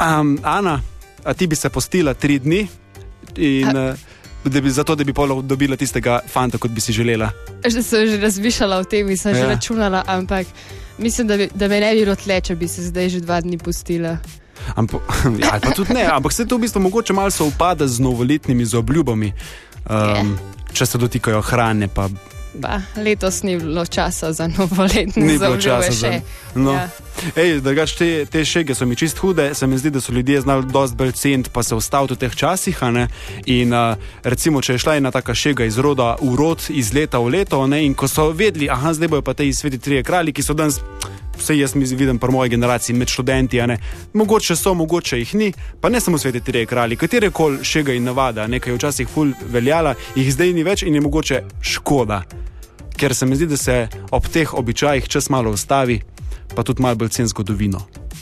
Um, 0.00 0.38
Ana, 0.42 0.80
a 1.24 1.34
ti 1.34 1.46
bi 1.46 1.56
se 1.56 1.70
postila 1.70 2.14
tri 2.14 2.38
dni, 2.38 2.60
in, 3.36 3.76
a... 3.76 3.94
da 4.44 4.60
bi, 4.60 4.70
zato 4.70 4.94
da 4.94 5.04
bi 5.04 5.12
pol 5.12 5.42
dobila 5.42 5.76
tistega 5.76 6.20
fanta, 6.28 6.58
kot 6.58 6.70
bi 6.70 6.80
si 6.80 6.92
želela. 6.92 7.30
Že 7.66 7.82
sem 7.82 8.06
že 8.06 8.20
razmišljala 8.20 8.78
o 8.80 8.84
tem, 8.84 9.16
sem 9.16 9.34
ja. 9.34 9.38
že 9.38 9.44
Ja. 9.44 9.48
računala, 9.54 10.04
ampak 10.06 10.46
mislim, 10.98 11.26
da, 11.26 11.36
bi, 11.36 11.48
da 11.54 11.68
me 11.68 11.80
ne 11.80 11.94
bi 11.94 12.04
rotle, 12.04 12.40
če 12.40 12.56
bi 12.56 12.68
se 12.68 12.82
zdaj 12.82 13.08
že 13.08 13.20
dva 13.20 13.40
dni 13.40 13.58
pustila. 13.58 14.18
Ampak, 14.76 15.00
ja, 15.44 15.58
pa 15.62 15.70
tudi 15.70 15.94
ne, 15.94 16.04
ampak 16.04 16.32
se 16.32 16.46
to 16.46 16.56
v 16.56 16.60
bistvu 16.60 16.80
mogoče 16.80 17.12
malo 17.12 17.30
sovpada 17.30 17.88
z 17.88 18.00
novoletnimi 18.00 18.64
z 18.64 18.74
obljubami, 18.74 19.32
um, 19.90 20.36
če 20.72 20.86
se 20.86 20.98
dotikajo 20.98 21.40
hrane. 21.40 21.88
Pa 21.88 22.08
Ba, 22.54 22.80
letos 22.96 23.42
ni 23.42 23.54
bilo 23.56 23.86
časa 23.86 24.32
za 24.32 24.48
novoletne 24.48 25.22
ni 25.22 25.38
bilo 25.38 25.56
časa 25.56 25.92
za 25.92 26.20
no. 26.54 26.72
Ja. 26.72 26.88
Drugač, 27.60 27.92
te, 27.98 28.26
te 28.26 28.44
šege 28.44 28.74
so 28.74 28.86
mi 28.86 28.96
čist 28.96 29.18
hude, 29.20 29.50
se 29.54 29.66
mi 29.66 29.78
zdi, 29.78 29.90
da 29.90 30.00
so 30.00 30.12
ljudje 30.12 30.40
znali 30.40 30.66
dosti 30.72 30.96
bolj 30.96 31.12
ceniti, 31.12 31.50
pa 31.52 31.62
se 31.62 31.74
ustaviti 31.74 32.14
v 32.14 32.16
teh 32.16 32.36
časih. 32.36 32.82
a. 32.82 33.06
In 33.46 33.72
uh, 33.72 33.96
recimo, 34.24 34.62
če 34.62 34.72
je 34.72 34.78
šla 34.78 34.96
ena 34.96 35.10
taka 35.10 35.34
šega 35.34 35.64
iz 35.64 35.78
roda 35.78 36.16
v 36.20 36.34
rod, 36.36 36.64
iz 36.68 36.94
leta 36.94 37.18
v 37.18 37.28
leto, 37.28 37.66
ne, 37.66 37.84
in 37.84 37.94
ko 37.94 38.08
so 38.08 38.30
vedeli, 38.32 38.70
aha, 38.70 38.92
zdaj 38.92 39.08
bojo 39.08 39.22
pa 39.22 39.34
te 39.34 39.52
sveti 39.52 39.78
trije 39.78 40.02
kralji, 40.02 40.32
ki 40.32 40.42
so 40.42 40.54
danes. 40.54 40.80
Vse 41.40 41.54
jaz 41.56 41.72
vidim, 41.74 42.18
pri 42.18 42.32
moji 42.32 42.50
generaciji, 42.50 42.96
med 42.96 43.08
študenti, 43.08 43.60
a 43.60 43.76
mogoče 44.12 44.56
so, 44.56 44.74
mogoče 44.74 45.18
jih 45.18 45.34
ni, 45.34 45.52
pa 45.80 45.88
ne 45.88 46.00
samo 46.00 46.18
sveti 46.18 46.40
trije 46.40 46.66
kralji, 46.66 46.96
katere 46.96 47.30
koli 47.30 47.64
šega 47.64 47.92
in 47.96 48.04
navada, 48.04 48.46
nekaj 48.46 48.72
je 48.72 48.76
včasih 48.76 49.08
ful 49.08 49.32
veljala, 49.48 49.94
jih 50.14 50.32
zdaj 50.32 50.52
ni 50.52 50.64
več 50.64 50.82
in 50.82 50.94
je 50.94 51.00
mogoče 51.00 51.42
škoda. 51.62 52.22
Ker 52.96 53.14
se 53.14 53.26
mi 53.26 53.36
zdi, 53.36 53.46
da 53.46 53.56
se 53.56 53.88
ob 54.10 54.28
teh 54.28 54.52
običajih 54.54 55.08
čas 55.08 55.30
malo 55.30 55.50
ustavi, 55.56 56.02
pa 56.50 56.62
tudi 56.62 56.82
malo 56.82 56.96
bolj 56.96 57.08
cen 57.10 57.26
zgodovino. 57.26 57.80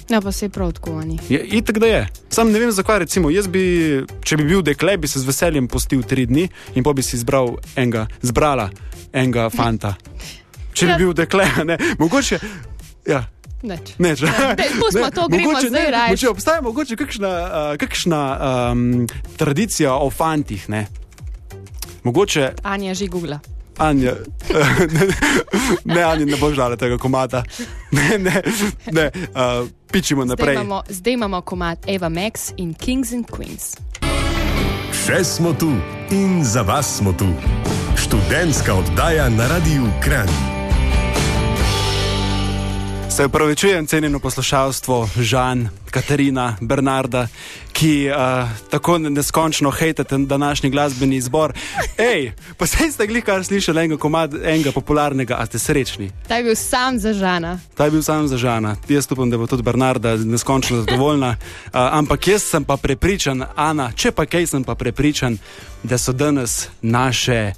Ja, 0.09 0.21
pa 0.21 0.33
se 0.33 0.45
je 0.45 0.51
prav 0.51 0.73
tako 0.73 0.93
oni. 0.95 1.19
Je, 1.29 1.37
itak 1.53 1.79
da 1.79 1.87
je. 1.87 2.01
Sam 2.31 2.49
ne 2.49 2.59
vem, 2.59 2.73
zakaj. 2.73 2.99
Recimo, 2.99 3.31
jaz 3.31 3.47
bi, 3.47 3.63
če 4.21 4.37
bi 4.37 4.45
bil 4.45 4.63
dekle, 4.63 4.97
bi 4.97 5.09
se 5.09 5.21
z 5.21 5.27
veseljem 5.27 5.69
postil 5.69 6.03
tri 6.03 6.27
dni 6.27 6.47
in 6.75 6.85
pa 6.85 6.93
bi 6.93 7.03
si 7.03 7.17
izbral 7.17 7.57
enega, 7.77 8.07
zbrala 8.23 8.71
enega 9.13 9.51
fanta. 9.51 9.95
Če 10.73 10.87
bi 10.87 10.93
Ja. 10.93 10.99
bil 10.99 11.13
dekle, 11.15 11.45
ne, 11.65 11.77
mogoče. 11.99 12.39
Ja. 13.07 13.25
Neč. 13.63 13.95
Neč. 13.99 14.21
Ja, 14.23 14.55
to, 15.11 15.27
gremo 15.27 15.51
Mogoče, 15.51 15.71
ne, 15.71 15.91
raje. 15.91 16.09
mogoče 16.09 16.29
obstaja 16.29 16.61
mogoče 16.63 16.97
kakšna, 16.97 17.29
uh, 17.29 17.77
kakšna 17.77 18.21
um, 18.71 19.07
tradicija 19.37 19.95
o 19.95 20.11
fantih. 20.11 20.69
Ne? 20.69 20.87
Mogoče 22.05 22.53
Anja 22.63 22.95
že 22.95 23.07
googla. 23.07 23.41
Anja, 23.79 24.15
ne, 25.85 26.03
Anja, 26.03 26.27
ne 26.27 26.37
boš 26.37 26.57
žala 26.57 26.77
tega 26.77 26.99
komata. 26.99 27.43
Ne, 27.91 28.19
ne, 28.19 28.43
ne 28.93 29.11
uh, 29.15 29.69
pičimo 29.93 30.25
Zdaj 30.25 30.37
naprej. 30.37 30.55
imamo, 30.55 30.83
zdaj 30.89 31.13
imamo 31.13 31.41
komat 31.41 31.79
Eva 31.87 32.09
Max 32.09 32.53
in 32.57 32.75
Kings 32.75 33.13
and 33.13 33.25
Queens. 33.31 33.77
Še 35.07 35.25
smo 35.25 35.53
tu 35.53 35.73
in 36.11 36.45
za 36.45 36.63
vas 36.63 36.97
smo 36.99 37.13
tu. 37.13 37.29
Študentska 37.97 38.75
oddaja 38.75 39.29
na 39.29 39.49
Radiu 39.49 39.89
Kran. 40.05 40.58
Se 43.11 43.25
upravičujem, 43.25 43.87
cenjeno 43.87 44.19
poslušalstvo, 44.19 45.09
Žan, 45.17 45.69
Katarina, 45.91 46.57
Bernarda, 46.61 47.27
ki 47.73 48.09
uh, 48.11 48.49
tako 48.71 48.99
neskončno 48.99 49.71
hejtate 49.71 50.19
današnji 50.19 50.71
glasbeni 50.71 51.17
izbor. 51.17 51.53
Ej, 51.99 52.33
pa 52.57 52.67
sej 52.67 52.91
ste 52.91 53.07
glih 53.07 53.25
kar 53.25 53.45
slišali 53.45 53.81
enega, 53.81 53.97
komad, 53.97 54.35
enega 54.35 54.73
popularnega, 54.73 55.37
a 55.39 55.47
ste 55.47 55.59
srečni. 55.59 56.11
Ta 56.29 56.37
je 56.37 56.45
bil 56.45 56.55
sam 56.55 56.99
za 56.99 57.13
žana. 57.13 57.59
Ta 57.75 57.85
je 57.85 57.91
bil 57.91 58.03
sam 58.03 58.29
za 58.29 58.37
Žana. 58.37 58.77
Jaz 58.89 59.09
upam, 59.11 59.31
da 59.31 59.39
bo 59.39 59.47
tudi 59.47 59.63
Bernarda 59.63 60.17
neskončno 60.17 60.77
zadovoljna. 60.77 61.29
Uh, 61.29 61.73
ampak 61.73 62.29
jaz 62.29 62.43
sem 62.43 62.65
pa 62.65 62.77
prepričan, 62.77 63.45
Ana, 63.57 63.93
če 63.93 64.13
pa 64.13 64.27
kaj 64.27 64.47
sem 64.47 64.65
pa 64.65 64.75
prepričan, 64.75 65.39
da 65.83 65.99
so 65.99 66.13
danes 66.13 66.69
naše 66.83 67.53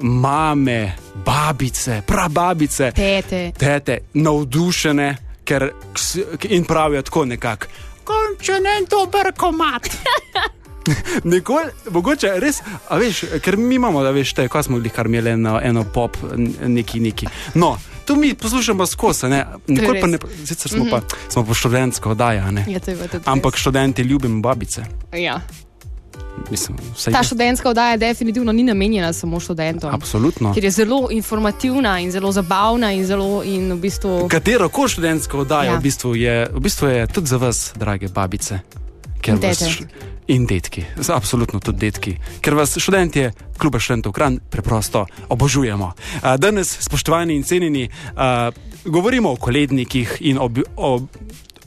mame, 0.00 0.92
babice, 1.24 2.02
prababice, 2.06 2.92
Tete. 2.92 3.52
tete 3.58 3.98
navdušene, 4.14 5.16
ker 5.44 5.70
in 6.48 6.64
pravijo 6.64 7.02
tako 7.02 7.24
nekako. 7.24 7.66
Končen 8.04 8.64
dober 8.90 9.32
komat. 9.36 9.88
Nikoli, 11.24 11.64
mogoče 11.90 12.32
res, 12.40 12.62
a 12.88 12.96
veš, 12.98 13.24
ker 13.44 13.56
mi 13.56 13.74
imamo, 13.74 14.02
da 14.02 14.10
veš, 14.10 14.32
te, 14.34 14.48
ko 14.48 14.62
smo 14.62 14.78
bili 14.78 14.90
kar 14.90 15.06
imeli 15.06 15.30
eno, 15.30 15.60
eno 15.62 15.84
pop, 15.94 16.16
neki, 16.66 17.00
neki. 17.00 17.28
No, 17.54 17.76
to 18.04 18.16
mi 18.16 18.34
poslušamo 18.34 18.86
skozi, 18.86 19.28
ne, 19.28 19.44
nikoli 19.66 20.00
pa 20.00 20.06
ne, 20.06 20.18
sicer 20.44 20.70
smo, 20.70 20.84
mm 20.84 20.88
-hmm. 20.88 20.90
pa, 20.90 21.16
smo 21.28 21.44
pa 21.46 21.54
študentsko 21.54 22.10
oddaja, 22.10 22.50
ne. 22.50 22.64
Ja, 22.68 22.80
to 22.80 22.90
je 22.90 23.08
Ampak 23.24 23.56
študenti 23.56 24.02
ljubimo 24.02 24.40
babice. 24.40 24.84
Ja. 25.12 25.40
Mislim, 26.50 26.78
Ta 27.12 27.22
študentska 27.22 27.68
oddaja 27.70 27.96
definitivno 27.96 28.52
ni 28.52 28.62
namenjena 28.62 29.12
samo 29.12 29.40
študentom. 29.40 29.94
Absolutno. 29.94 30.54
Ker 30.54 30.64
je 30.64 30.70
zelo 30.70 31.08
informativna 31.10 32.00
in 32.00 32.10
zelo 32.10 32.32
zabavna 32.32 32.92
in 32.92 33.06
zelo 33.06 33.42
in 33.44 33.72
v 33.72 33.76
bistvu. 33.76 34.28
Katero 34.28 34.68
koli 34.68 34.88
študentsko 34.88 35.38
oddajo 35.38 35.70
Ja. 35.70 35.78
v, 35.78 35.82
bistvu 35.82 36.14
je, 36.14 36.48
v 36.52 36.60
bistvu 36.60 36.88
je 36.88 37.06
tudi 37.06 37.26
za 37.26 37.36
vas, 37.36 37.72
drage 37.76 38.08
babice. 38.08 38.60
ker 39.20 39.34
In 39.34 39.40
vas 39.40 39.62
In 40.30 40.46
detki, 40.46 40.84
absolutno 41.08 41.58
tudi 41.58 41.78
detki, 41.78 42.12
ker 42.40 42.54
vas 42.54 42.78
študentje, 42.78 43.32
kljub 43.58 43.80
študentov 43.82 44.12
kran, 44.14 44.38
preprosto 44.50 45.06
obožujemo. 45.28 45.92
Danes, 46.38 46.76
spoštovani 46.80 47.34
in 47.34 47.42
cenjeni, 47.42 47.88
govorimo 48.84 49.32
o 49.32 49.36
kolednikih 49.36 50.16
in 50.20 50.38
ob, 50.38 50.58
o. 50.76 51.00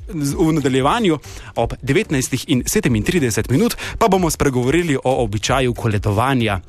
V 0.07 0.51
nadaljevanju 0.51 1.17
ob 1.55 1.73
19 1.81 2.43
in 2.47 2.63
37 2.63 3.51
minut 3.51 3.77
pa 3.97 4.07
bomo 4.07 4.29
spregovorili 4.29 4.97
o 5.03 5.23
običaju 5.23 5.73
koledovanja. 5.73 6.59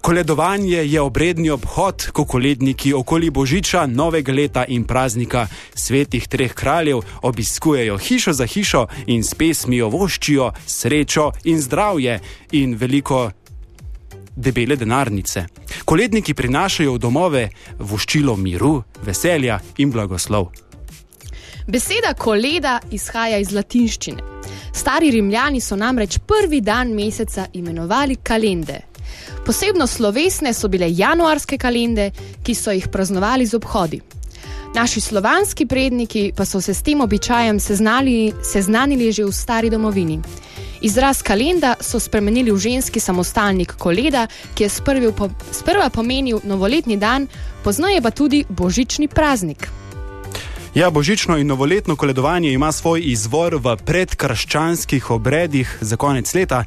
Koledovanje 0.00 0.76
je 0.76 1.00
obredni 1.00 1.50
obhod, 1.50 2.10
ko 2.12 2.24
koledniki 2.24 2.94
okoli 2.94 3.30
Božiča, 3.30 3.86
novega 3.86 4.32
leta 4.32 4.64
in 4.68 4.84
praznika 4.84 5.46
svetih 5.74 6.28
treh 6.28 6.52
kraljev 6.52 7.00
obiskujejo 7.22 7.98
hišo 7.98 8.32
za 8.32 8.46
hišo 8.46 8.86
in 9.06 9.24
s 9.24 9.34
pesmijo 9.34 9.88
voščijo 9.88 10.52
srečo 10.66 11.30
in 11.44 11.60
zdravje 11.60 12.20
in 12.52 12.74
veliko 12.74 13.30
debele 14.36 14.76
denarnice. 14.76 15.44
Koledniki 15.84 16.34
prinašajo 16.34 16.94
v 16.94 16.98
domove 16.98 17.48
voščilo 17.78 18.36
miru, 18.36 18.82
veselja 19.04 19.60
in 19.76 19.92
blagoslov. 19.92 20.69
Beseda 21.66 22.14
koleda 22.14 22.80
izhaja 22.90 23.38
iz 23.38 23.52
latinščine. 23.52 24.22
Stari 24.72 25.10
Rimljani 25.10 25.60
so 25.60 25.76
namreč 25.76 26.18
prvi 26.18 26.60
dan 26.60 26.94
meseca 26.94 27.46
imenovali 27.52 28.16
kalende. 28.16 28.80
Posebno 29.46 29.86
slovesne 29.86 30.52
so 30.54 30.68
bile 30.68 30.86
januarske 30.90 31.58
kalende, 31.58 32.10
ki 32.42 32.54
so 32.54 32.72
jih 32.72 32.88
praznovali 32.88 33.46
z 33.46 33.54
obhodi. 33.54 34.00
Naši 34.74 35.00
slovanski 35.00 35.66
predniki 35.66 36.32
pa 36.36 36.44
so 36.44 36.60
se 36.60 36.74
s 36.74 36.82
tem 36.82 37.00
običajem 37.00 37.60
seznali, 37.60 38.32
seznanili 38.42 39.12
že 39.12 39.24
v 39.24 39.32
stari 39.32 39.70
domovini. 39.70 40.20
Izraz 40.80 41.22
kalenda 41.22 41.74
so 41.80 42.00
spremenili 42.00 42.52
v 42.52 42.58
ženski 42.58 43.00
samostalnik 43.00 43.74
koleda, 43.78 44.26
ki 44.54 44.64
je 44.64 44.70
sprva 45.52 45.90
pomenil 45.90 46.40
novoletni 46.44 46.96
dan, 46.96 47.26
poznaje 47.64 48.00
pa 48.00 48.10
tudi 48.10 48.44
božični 48.48 49.08
praznik. 49.08 49.68
Ja, 50.74 50.90
božično 50.90 51.38
in 51.38 51.46
novoletno 51.46 51.96
koledovanje 51.96 52.52
ima 52.52 52.72
svoj 52.72 53.02
izvor 53.04 53.54
v 53.54 53.76
predkrščanskih 53.76 55.10
obredih 55.10 55.78
za 55.80 55.96
konec 55.96 56.34
leta. 56.34 56.64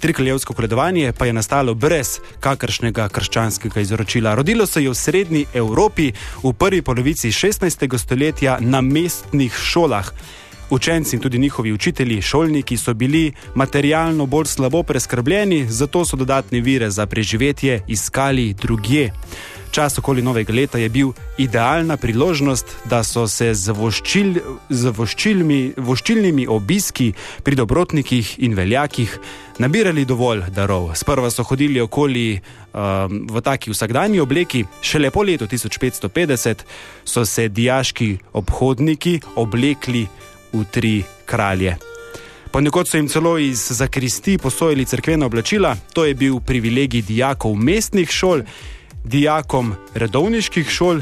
Trikraljevsko 0.00 0.52
koledovanje 0.52 1.12
pa 1.18 1.26
je 1.26 1.32
nastalo 1.32 1.74
brez 1.74 2.18
kakršnega 2.40 3.08
krščanskega 3.08 3.80
izročila. 3.80 4.34
Rodilo 4.34 4.66
se 4.66 4.82
je 4.82 4.90
v 4.90 4.94
srednji 4.94 5.46
Evropi 5.54 6.12
v 6.42 6.52
prvi 6.52 6.82
polovici 6.82 7.32
16. 7.32 7.98
stoletja 7.98 8.58
na 8.60 8.80
mestnih 8.80 9.56
šolah. 9.56 10.12
Učenci 10.70 11.16
in 11.16 11.22
tudi 11.22 11.38
njihovi 11.38 11.72
učitelji, 11.72 12.22
šolniki 12.22 12.76
so 12.76 12.94
bili 12.94 13.32
materialno 13.54 14.26
bolj 14.26 14.46
slabo 14.46 14.82
preskrbljeni, 14.82 15.66
zato 15.68 16.04
so 16.04 16.16
dodatne 16.16 16.60
vire 16.60 16.90
za 16.90 17.06
preživetje 17.06 17.82
iskali 17.88 18.52
drugje. 18.54 19.12
Čas 19.76 19.98
okoli 19.98 20.22
novega 20.22 20.54
leta 20.56 20.78
je 20.78 20.88
bil 20.88 21.10
idealna 21.38 21.96
priložnost, 21.96 22.66
da 22.88 23.02
so 23.04 23.26
se 23.28 23.50
z, 23.54 23.74
voščil, 23.76 24.30
z 24.72 24.92
voščilmi, 24.96 25.58
voščilnimi 25.76 26.46
obiski 26.48 27.10
pri 27.44 27.58
dobrotnikih 27.60 28.30
in 28.48 28.54
veljakih 28.56 29.18
nabirali 29.60 30.06
dovolj 30.08 30.46
darov. 30.56 30.94
Sprva 30.96 31.28
so 31.28 31.44
hodili 31.44 31.82
okoli 31.84 32.38
um, 32.38 33.18
v 33.28 33.42
taki 33.44 33.74
vsakdanji 33.74 34.22
obleki, 34.24 34.62
šele 34.80 35.10
po 35.12 35.26
letu 35.28 35.44
1550 35.44 36.64
so 37.04 37.26
se 37.28 37.44
dijaški 37.48 38.14
obhodniki 38.32 39.18
oblekli 39.36 40.06
v 40.54 40.64
tri 40.72 40.94
kralje. 41.28 41.76
Ponekod 42.48 42.88
so 42.88 42.96
jim 42.96 43.10
celo 43.12 43.34
iz 43.36 43.66
zakristi 43.76 44.38
posojili 44.38 44.88
crkvena 44.88 45.26
oblačila, 45.28 45.74
to 45.92 46.06
je 46.08 46.14
bil 46.14 46.40
privilegij 46.40 47.04
dijakov 47.04 47.60
mestnih 47.60 48.08
šol, 48.08 48.40
dijakom 49.06 49.74
redovniških 49.94 50.68
šol. 50.68 51.00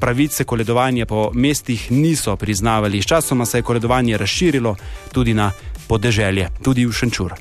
Pravice 0.00 0.44
koledovanja 0.44 1.06
po 1.06 1.30
mestih 1.34 1.92
niso 1.92 2.36
priznavali. 2.36 3.02
Sčasoma 3.02 3.46
se 3.46 3.58
je 3.58 3.62
koledovanje 3.62 4.18
razširilo 4.18 4.76
tudi 5.12 5.34
na 5.34 5.52
podeželje, 5.88 6.48
tudi 6.62 6.86
v 6.86 6.92
Šenčur. 6.92 7.34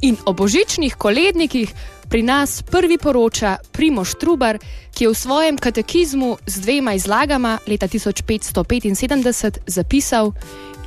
In 0.00 0.16
o 0.24 0.32
božičnih 0.32 0.94
kolednikih 0.94 1.74
pri 2.08 2.22
nas 2.22 2.62
prvi 2.62 2.98
poroča 2.98 3.56
Primoš 3.72 4.14
Trubar, 4.20 4.58
ki 4.94 5.04
je 5.04 5.10
v 5.10 5.14
svojem 5.14 5.58
katekizmu 5.58 6.36
z 6.46 6.60
dvema 6.60 6.94
izlagama 6.94 7.58
leta 7.66 7.88
1575 7.88 9.58
zapisal: 9.66 10.32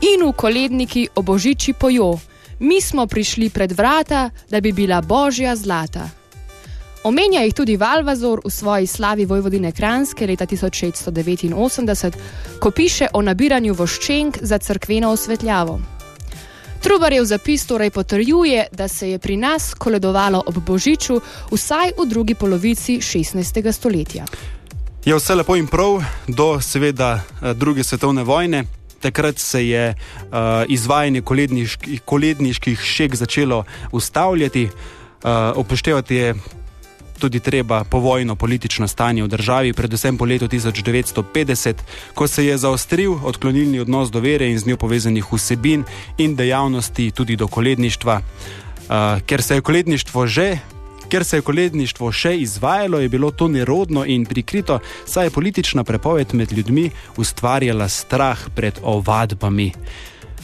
In 0.02 0.26
v 0.26 0.34
koledniki 0.34 1.08
o 1.16 1.22
božiči 1.22 1.74
pojo, 1.74 2.18
mi 2.60 2.82
smo 2.82 3.08
prišli 3.08 3.50
pred 3.50 3.72
vrata, 3.72 4.30
da 4.50 4.62
bi 4.62 4.72
bila 4.72 5.02
božja 5.02 5.56
zlata. 5.56 6.21
Omenja 7.04 7.42
jih 7.42 7.54
tudi 7.54 7.78
Valvazor 7.78 8.44
v 8.46 8.50
svoji 8.50 8.88
slavi 8.88 9.26
Vojvodine 9.26 9.72
Kranske 9.72 10.28
leta 10.28 10.46
1689, 10.46 12.14
ko 12.60 12.72
piše 12.72 13.08
o 13.14 13.22
nabiranju 13.22 13.74
voščenk 13.74 14.38
za 14.42 14.58
crkveno 14.58 15.10
osvetljavo. 15.10 15.80
Trubarjev 16.82 17.26
zapis 17.26 17.66
torej 17.66 17.90
potrjuje, 17.90 18.68
da 18.72 18.88
se 18.88 19.10
je 19.10 19.20
pri 19.20 19.38
nas 19.38 19.74
koledovalo 19.74 20.44
ob 20.46 20.62
Božiču 20.66 21.18
vsaj 21.52 21.92
v 21.98 22.06
drugi 22.06 22.36
polovici 22.36 23.00
16. 23.02 23.72
stoletja. 23.72 24.26
Je 25.06 25.16
vse 25.18 25.36
lepo 25.36 25.56
in 25.58 25.68
prav, 25.68 26.04
do 26.28 26.62
seveda 26.62 27.18
eh, 27.18 27.54
druge 27.54 27.84
svetovne 27.84 28.24
vojne. 28.24 28.64
Takrat 29.02 29.40
se 29.40 29.68
je 29.68 29.96
uh, 29.96 30.38
izvajanje 30.68 31.22
koledniških, 31.22 32.02
koledniških 32.06 32.80
šek 32.80 33.16
začelo 33.16 33.64
ustavljati. 33.92 34.70
Uh, 35.24 35.58
upoštevati 35.58 36.16
je 36.16 36.36
tudi 37.22 37.40
treba 37.40 37.84
povojno 37.84 38.36
politično 38.36 38.88
stanje 38.88 39.24
v 39.24 39.30
državi, 39.30 39.74
predvsem 39.78 40.18
po 40.18 40.26
letu 40.26 40.48
1950, 40.50 41.86
ko 42.18 42.28
se 42.28 42.46
je 42.46 42.58
zaostril 42.58 43.14
odklonilni 43.24 43.80
odnos 43.80 44.10
do 44.12 44.20
vere 44.20 44.50
in 44.50 44.60
z 44.60 44.66
njo 44.66 44.78
povezanih 44.78 45.26
vsebin 45.34 45.84
in 46.18 46.36
dejavnosti 46.36 47.12
tudi 47.12 47.36
do 47.36 47.48
koledništva. 47.48 48.22
Uh, 48.22 49.22
ker 49.26 49.42
se 49.42 49.56
je 49.56 49.62
koledništvo 49.62 50.28
že. 50.28 50.58
Ker 51.12 51.26
se 51.28 51.38
je 51.38 51.42
koledništvo 51.44 52.12
še 52.12 52.38
izvajalo, 52.40 53.00
je 53.00 53.10
bilo 53.10 53.32
to 53.32 53.48
nerodno 53.52 54.06
in 54.08 54.26
prikrito, 54.26 54.80
saj 55.06 55.26
je 55.26 55.36
politična 55.36 55.84
prepoved 55.84 56.34
med 56.34 56.54
ljudmi 56.54 56.90
ustvarjala 57.18 57.90
strah 57.90 58.40
pred 58.56 58.80
ovadbami. 58.84 59.72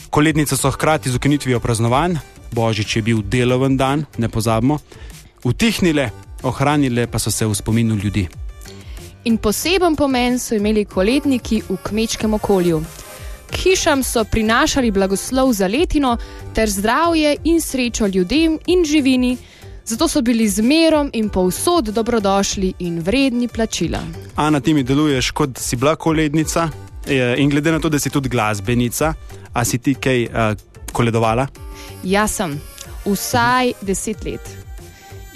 Kolednice 0.09 0.57
so 0.57 0.71
hkrati 0.71 1.09
z 1.09 1.15
ukinitvijo 1.15 1.59
praznovanj, 1.59 2.19
božič 2.51 2.95
je 2.95 3.01
bil 3.01 3.21
deloven 3.23 3.77
dan, 3.77 4.05
ne 4.17 4.29
pozabimo, 4.29 4.79
utihnile, 5.43 6.09
ohranile 6.43 7.07
pa 7.07 7.19
so 7.19 7.31
se 7.31 7.45
v 7.45 7.55
spominu 7.55 7.95
ljudi. 7.95 8.27
In 9.23 9.37
poseben 9.37 9.95
pomen 9.95 10.39
so 10.39 10.55
imeli 10.55 10.85
koledniki 10.85 11.61
v 11.69 11.77
kmečkem 11.83 12.33
okolju. 12.33 12.81
K 13.51 13.55
hišam 13.55 14.03
so 14.03 14.23
prinašali 14.23 14.91
blagoslov 14.91 15.53
za 15.53 15.67
letino 15.67 16.17
ter 16.53 16.69
zdravje 16.69 17.37
in 17.43 17.61
srečo 17.61 18.07
ljudem 18.07 18.59
in 18.67 18.85
živini, 18.85 19.37
zato 19.85 20.07
so 20.07 20.21
bili 20.21 20.49
z 20.49 20.61
merom 20.61 21.09
in 21.13 21.29
povsod 21.29 21.85
dobrodošli 21.85 22.73
in 22.79 22.99
vredni 22.99 23.47
plačila. 23.47 23.99
Ana, 24.35 24.59
ti 24.59 24.73
mi 24.73 24.83
deluješ 24.83 25.31
kot 25.31 25.57
si 25.57 25.75
bila 25.75 25.95
kolednica 25.95 26.69
in 27.37 27.49
glede 27.49 27.71
na 27.71 27.79
to, 27.79 27.89
da 27.89 27.99
si 27.99 28.09
tudi 28.09 28.29
glasbenica, 28.29 29.13
a 29.53 29.65
si 29.65 29.77
ti 29.77 29.95
kaj 29.95 30.23
uh, 30.25 30.31
koledovala? 30.91 31.47
Jaz 32.03 32.31
sem 32.31 32.59
vsaj 33.05 33.73
deset 33.81 34.25
let. 34.25 34.66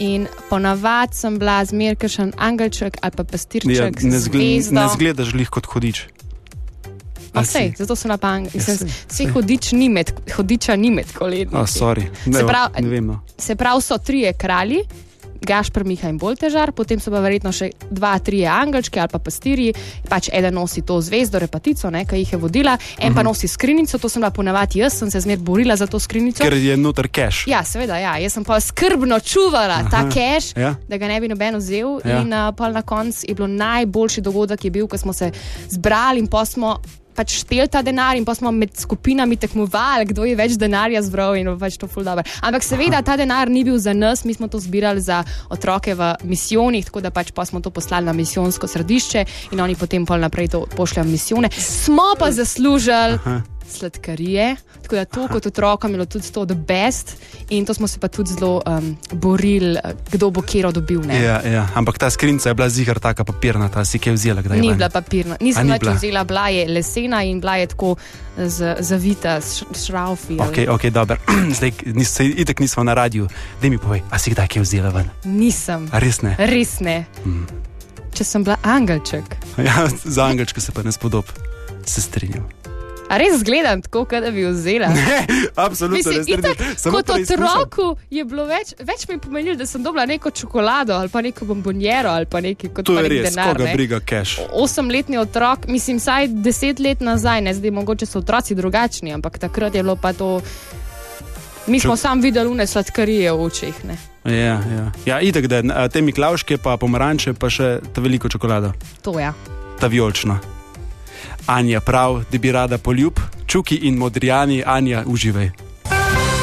In 0.02 0.26
ponavadi 0.50 1.14
sem 1.14 1.36
bila 1.38 1.60
zmeraj 1.66 2.00
kakšen 2.02 2.32
angelček 2.42 2.98
ali 3.06 3.14
pa 3.14 3.24
pastirček. 3.24 3.76
Ja, 3.76 3.90
ne, 3.94 4.18
z 4.20 4.24
zgled, 4.26 4.42
zvezdo. 4.66 4.80
ne 4.80 4.88
zgledaš 4.96 5.34
lih 5.38 5.50
kot 5.54 5.70
hodič. 5.70 6.08
A 7.34 7.46
sej, 7.48 7.72
zato 7.80 7.96
sem 7.96 8.10
na 8.12 8.18
pangu. 8.18 8.50
Ja, 8.54 8.76
Vse 9.08 9.30
hodič 9.32 9.72
ni 9.72 9.88
med, 9.90 10.10
hodiča 10.36 10.76
ni 10.76 10.90
med 10.92 11.14
koledniki. 11.16 11.56
Oh, 11.56 11.70
sorry. 11.70 12.10
ne, 12.26 12.42
Se 12.42 12.44
pravi-. 12.44 13.02
No. 13.02 13.22
Se 13.38 13.56
pravi, 13.56 13.82
so 13.82 13.98
trije 13.98 14.34
kralji, 14.34 14.82
Gašpr, 15.42 15.84
Miha 15.84 16.10
in 16.10 16.18
Boltežar, 16.18 16.72
potem 16.72 17.00
so 17.00 17.12
pa 17.12 17.20
verjetno 17.20 17.52
še 17.52 17.72
dva, 17.90 18.20
tri 18.20 18.44
angelčki 18.46 19.00
ali 19.00 19.10
pa 19.10 19.20
pastirji. 19.20 19.74
Pač 20.10 20.30
eden 20.34 20.54
nosi 20.54 20.82
to 20.82 21.00
zvezdo, 21.02 21.40
repatico, 21.40 21.90
ne, 21.90 22.06
ki 22.06 22.16
jih 22.16 22.34
je 22.34 22.38
vodila, 22.38 22.78
en 23.00 23.10
Mhm. 23.12 23.16
pa 23.16 23.24
nosi 23.24 23.48
skrinjico, 23.48 23.98
to 23.98 24.10
sem 24.10 24.22
bila 24.22 24.32
ponavadi 24.32 24.80
jaz, 24.80 24.94
sem 24.94 25.12
se 25.12 25.20
zmer 25.20 25.38
borila 25.40 25.76
za 25.76 25.88
to 25.88 26.00
skrinjico. 26.00 26.44
Ker 26.44 26.54
je 26.54 26.78
noter 26.78 27.08
cash. 27.08 27.48
Ja, 27.48 27.64
seveda, 27.64 27.98
ja. 27.98 28.18
jaz 28.18 28.34
sem 28.34 28.44
pa 28.44 28.60
skrbno 28.60 29.20
čuvala 29.20 29.90
ta 29.92 30.10
cash, 30.10 30.54
ja. 30.58 30.76
da 30.88 30.98
ga 30.98 31.08
ne 31.08 31.20
bi 31.22 31.28
noben 31.28 31.56
vzel. 31.58 32.00
Ja. 32.06 32.22
In 32.22 32.34
uh, 32.34 32.54
pol 32.56 32.72
na 32.72 32.82
koncu 32.82 33.26
je 33.28 33.36
bil 33.36 33.48
najboljši 33.48 34.22
dogodek, 34.22 34.64
je 34.64 34.72
bil, 34.72 34.88
ko 34.88 34.98
smo 34.98 35.14
se 35.14 35.32
zbrali 35.70 36.20
in 36.20 36.28
pa 36.28 36.46
smo. 36.46 36.78
Pač 37.16 37.42
štel 37.44 37.68
ta 37.68 37.82
denar, 37.84 38.16
in 38.16 38.26
pa 38.26 38.36
smo 38.36 38.52
med 38.56 38.76
skupinami 38.78 39.38
tekmovali, 39.38 40.08
kdo 40.12 40.26
je 40.28 40.36
več 40.40 40.56
denarja 40.60 41.02
zbral, 41.04 41.36
in 41.40 41.52
pač 41.60 41.78
to 41.82 41.90
ful 41.92 42.06
dobro. 42.08 42.24
Ampak 42.42 42.64
seveda 42.64 43.02
ta 43.06 43.18
denar 43.20 43.50
ni 43.52 43.64
bil 43.68 43.78
za 43.80 43.94
nas, 43.94 44.26
mi 44.26 44.34
smo 44.34 44.48
to 44.48 44.60
zbirali 44.60 45.02
za 45.02 45.24
otroke 45.50 45.96
v 45.96 46.14
misijonih, 46.24 46.86
tako 46.88 47.02
da 47.02 47.12
pač 47.12 47.32
pa 47.36 47.46
smo 47.46 47.62
to 47.62 47.70
poslali 47.70 48.06
na 48.06 48.14
misijonsko 48.14 48.68
središče 48.68 49.26
in 49.52 49.60
oni 49.60 49.76
potem 49.76 50.06
pol 50.06 50.22
naprej 50.24 50.54
to 50.56 50.66
pošljajo 50.76 51.08
v 51.08 51.12
misijone. 51.12 51.50
Smo 51.52 52.14
pa 52.20 52.32
zaslužili 52.32 53.20
sladkarije, 53.68 54.56
tako 54.82 54.96
da 54.96 55.06
to 55.06 55.28
kot 55.28 55.46
otrokom 55.46 55.92
je 55.92 55.94
bilo 55.94 56.06
tudi 56.06 56.28
to 56.28 56.46
the 56.46 56.56
best 56.58 57.18
in 57.50 57.66
to 57.66 57.74
smo 57.74 57.88
se 57.88 58.00
pa 58.00 58.08
tudi 58.08 58.30
zelo 58.32 58.62
um, 58.62 58.98
borili, 59.14 59.76
eh, 59.76 59.82
kdo 60.12 60.30
bo 60.30 60.42
kero 60.42 60.72
dobil. 60.72 61.02
Ne? 61.02 61.22
Ja, 61.22 61.42
ja. 61.44 61.68
Ampak 61.74 61.98
ta 61.98 62.10
skrinjica 62.10 62.50
je 62.50 62.54
bila 62.54 62.70
zihar 62.70 63.00
taka 63.00 63.24
papirnata, 63.24 63.86
si 63.86 64.00
kaj 64.00 64.14
vzela, 64.14 64.42
kdaj 64.42 64.60
Ni 64.60 64.68
ven? 64.68 64.78
bila 64.78 64.90
papirna, 64.90 65.38
nisem 65.42 65.66
ni 65.66 65.72
več 65.72 65.82
bila? 65.82 65.94
vzela, 65.94 66.24
bila 66.24 66.48
je 66.50 66.68
lesena 66.68 67.24
in 67.24 67.40
bila 67.40 67.56
je 67.56 67.68
tako 67.68 67.96
z, 68.38 68.76
zavita 68.80 69.38
s 69.38 69.64
šraufi. 69.78 70.38
ali- 70.40 70.68
Ok, 70.68 70.76
ok, 70.76 70.86
dobro. 70.88 71.18
Zdaj, 71.58 71.72
nis, 71.88 72.20
itek 72.20 72.60
nismo 72.60 72.84
na 72.84 72.94
radiju. 72.94 73.28
Dej 73.62 73.70
mi 73.70 73.78
povej, 73.78 74.02
a 74.08 74.18
si 74.18 74.32
kdaj 74.32 74.48
kaj 74.48 74.62
vzela 74.62 74.90
ven? 74.90 75.10
Nisem, 75.26 75.90
A 75.92 76.00
res 76.00 76.22
ne? 76.22 76.36
res 76.38 76.80
ne. 76.80 77.06
Mhm. 77.26 77.44
Če 78.12 78.24
sem 78.24 78.44
bila 78.44 78.58
angelček. 78.64 79.24
Ja, 79.60 79.86
za 80.06 80.26
angelčka 80.26 80.62
se 80.62 80.72
pa 80.72 80.84
ne 80.84 80.92
spodob. 80.92 81.26
Se 81.86 82.02
strinjam. 82.02 82.44
A 83.12 83.18
res 83.18 83.40
zgledam 83.40 83.82
tako, 83.82 84.06
kot 84.06 84.24
da 84.24 84.32
bi 84.32 84.46
vzela. 84.46 84.88
Absolutno 85.58 85.98
Mislim, 85.98 86.16
ne 86.18 86.34
itak, 86.34 86.58
kot 86.86 87.06
preizkušam. 87.06 87.44
otroku 87.44 87.88
je 88.10 88.24
bilo 88.26 88.46
več, 88.46 88.72
več 88.80 89.04
mi 89.06 89.18
pomenilo, 89.18 89.56
da 89.56 89.66
sem 89.66 89.84
dobila 89.84 90.06
neko 90.06 90.32
čokolado 90.32 90.94
ali 90.94 91.10
pa 91.10 91.22
neko 91.22 91.46
bombonjero 91.46 92.10
ali 92.10 92.26
pa 92.26 92.40
nekaj 92.40 92.70
kot 92.72 92.86
To 92.86 92.96
pa 92.96 93.02
je 93.02 93.10
res, 93.10 93.26
denar. 93.30 93.52
koga 93.52 93.66
ne. 93.66 93.74
briga 93.74 94.00
cash. 94.02 94.40
Osemletni 94.54 95.18
otrok, 95.18 95.68
mislim, 95.68 96.00
saj 96.00 96.28
deset 96.30 96.80
let 96.80 97.02
nazaj, 97.02 97.42
ne 97.42 97.54
zdaj, 97.54 97.72
mogoče 97.74 98.06
so 98.06 98.20
otroci 98.20 98.56
drugačni, 98.56 99.12
ampak 99.12 99.38
takrat 99.40 99.76
je 99.76 99.84
bilo 99.84 99.96
pa 99.98 100.14
to. 100.14 100.40
Mi 101.68 101.80
smo 101.80 101.94
Čak- 101.94 102.00
sam 102.00 102.22
videli 102.22 102.48
une 102.48 102.66
sladkarije 102.66 103.32
v 103.32 103.44
očeh. 103.44 103.84
Ne? 103.84 103.98
Ja, 104.26 104.56
ja. 104.68 104.86
ja 105.06 105.20
itek, 105.22 105.48
da 105.48 105.62
te 105.90 106.02
miklavške, 106.02 106.58
pa 106.58 106.78
pomaranče, 106.78 107.34
pa 107.34 107.50
še 107.50 107.80
ta 107.88 108.02
veliko 108.02 108.30
čokolado, 108.30 108.72
To 109.02 109.20
ja. 109.20 109.34
ta 109.80 109.88
vijolična. 109.88 110.40
Anja 111.48 111.80
prav, 111.80 112.24
da 112.32 112.38
bi 112.38 112.52
rada 112.52 112.78
poljub, 112.78 113.20
čuki 113.48 113.76
in 113.76 113.98
modrijani, 113.98 114.64
Anja, 114.66 115.04
uživaj. 115.08 115.50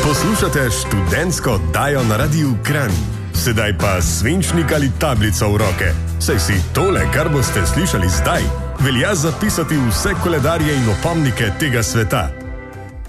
Poslušate 0.03 0.69
študentsko 0.71 1.51
oddajo 1.51 2.05
na 2.05 2.17
Radiu 2.17 2.55
Kran. 2.65 2.91
Sedaj 3.35 3.79
pa 3.79 4.03
svinčnik 4.03 4.73
ali 4.73 4.91
tablico 5.01 5.49
v 5.53 5.57
roke. 5.57 5.93
Saj 6.21 6.39
si 6.39 6.55
tole, 6.75 7.01
kar 7.15 7.29
boste 7.29 7.67
slišali 7.67 8.09
zdaj, 8.09 8.43
velja 8.81 9.15
zapisati 9.15 9.75
vse 9.89 10.15
koledarje 10.23 10.77
in 10.77 10.89
opomnike 10.89 11.51
tega 11.61 11.83
sveta. 11.83 12.31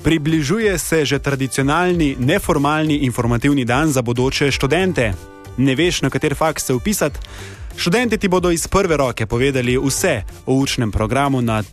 Približuje 0.03 0.77
se 0.77 1.05
že 1.05 1.19
tradicionalni, 1.19 2.15
neformalni 2.19 2.95
informativni 2.95 3.65
dan 3.65 3.91
za 3.91 4.01
bodoče 4.01 4.51
študente. 4.51 5.13
Ne 5.57 5.75
veš, 5.75 6.01
na 6.01 6.09
kater 6.09 6.35
faks 6.35 6.65
se 6.65 6.73
upisati? 6.73 7.19
Študenti 7.79 8.17
ti 8.17 8.27
bodo 8.27 8.51
iz 8.51 8.67
prve 8.67 8.97
roke 8.97 9.25
povedali 9.25 9.77
vse 9.77 10.23
o 10.45 10.53
učnem 10.53 10.91
programu 10.91 11.41
na 11.41 11.63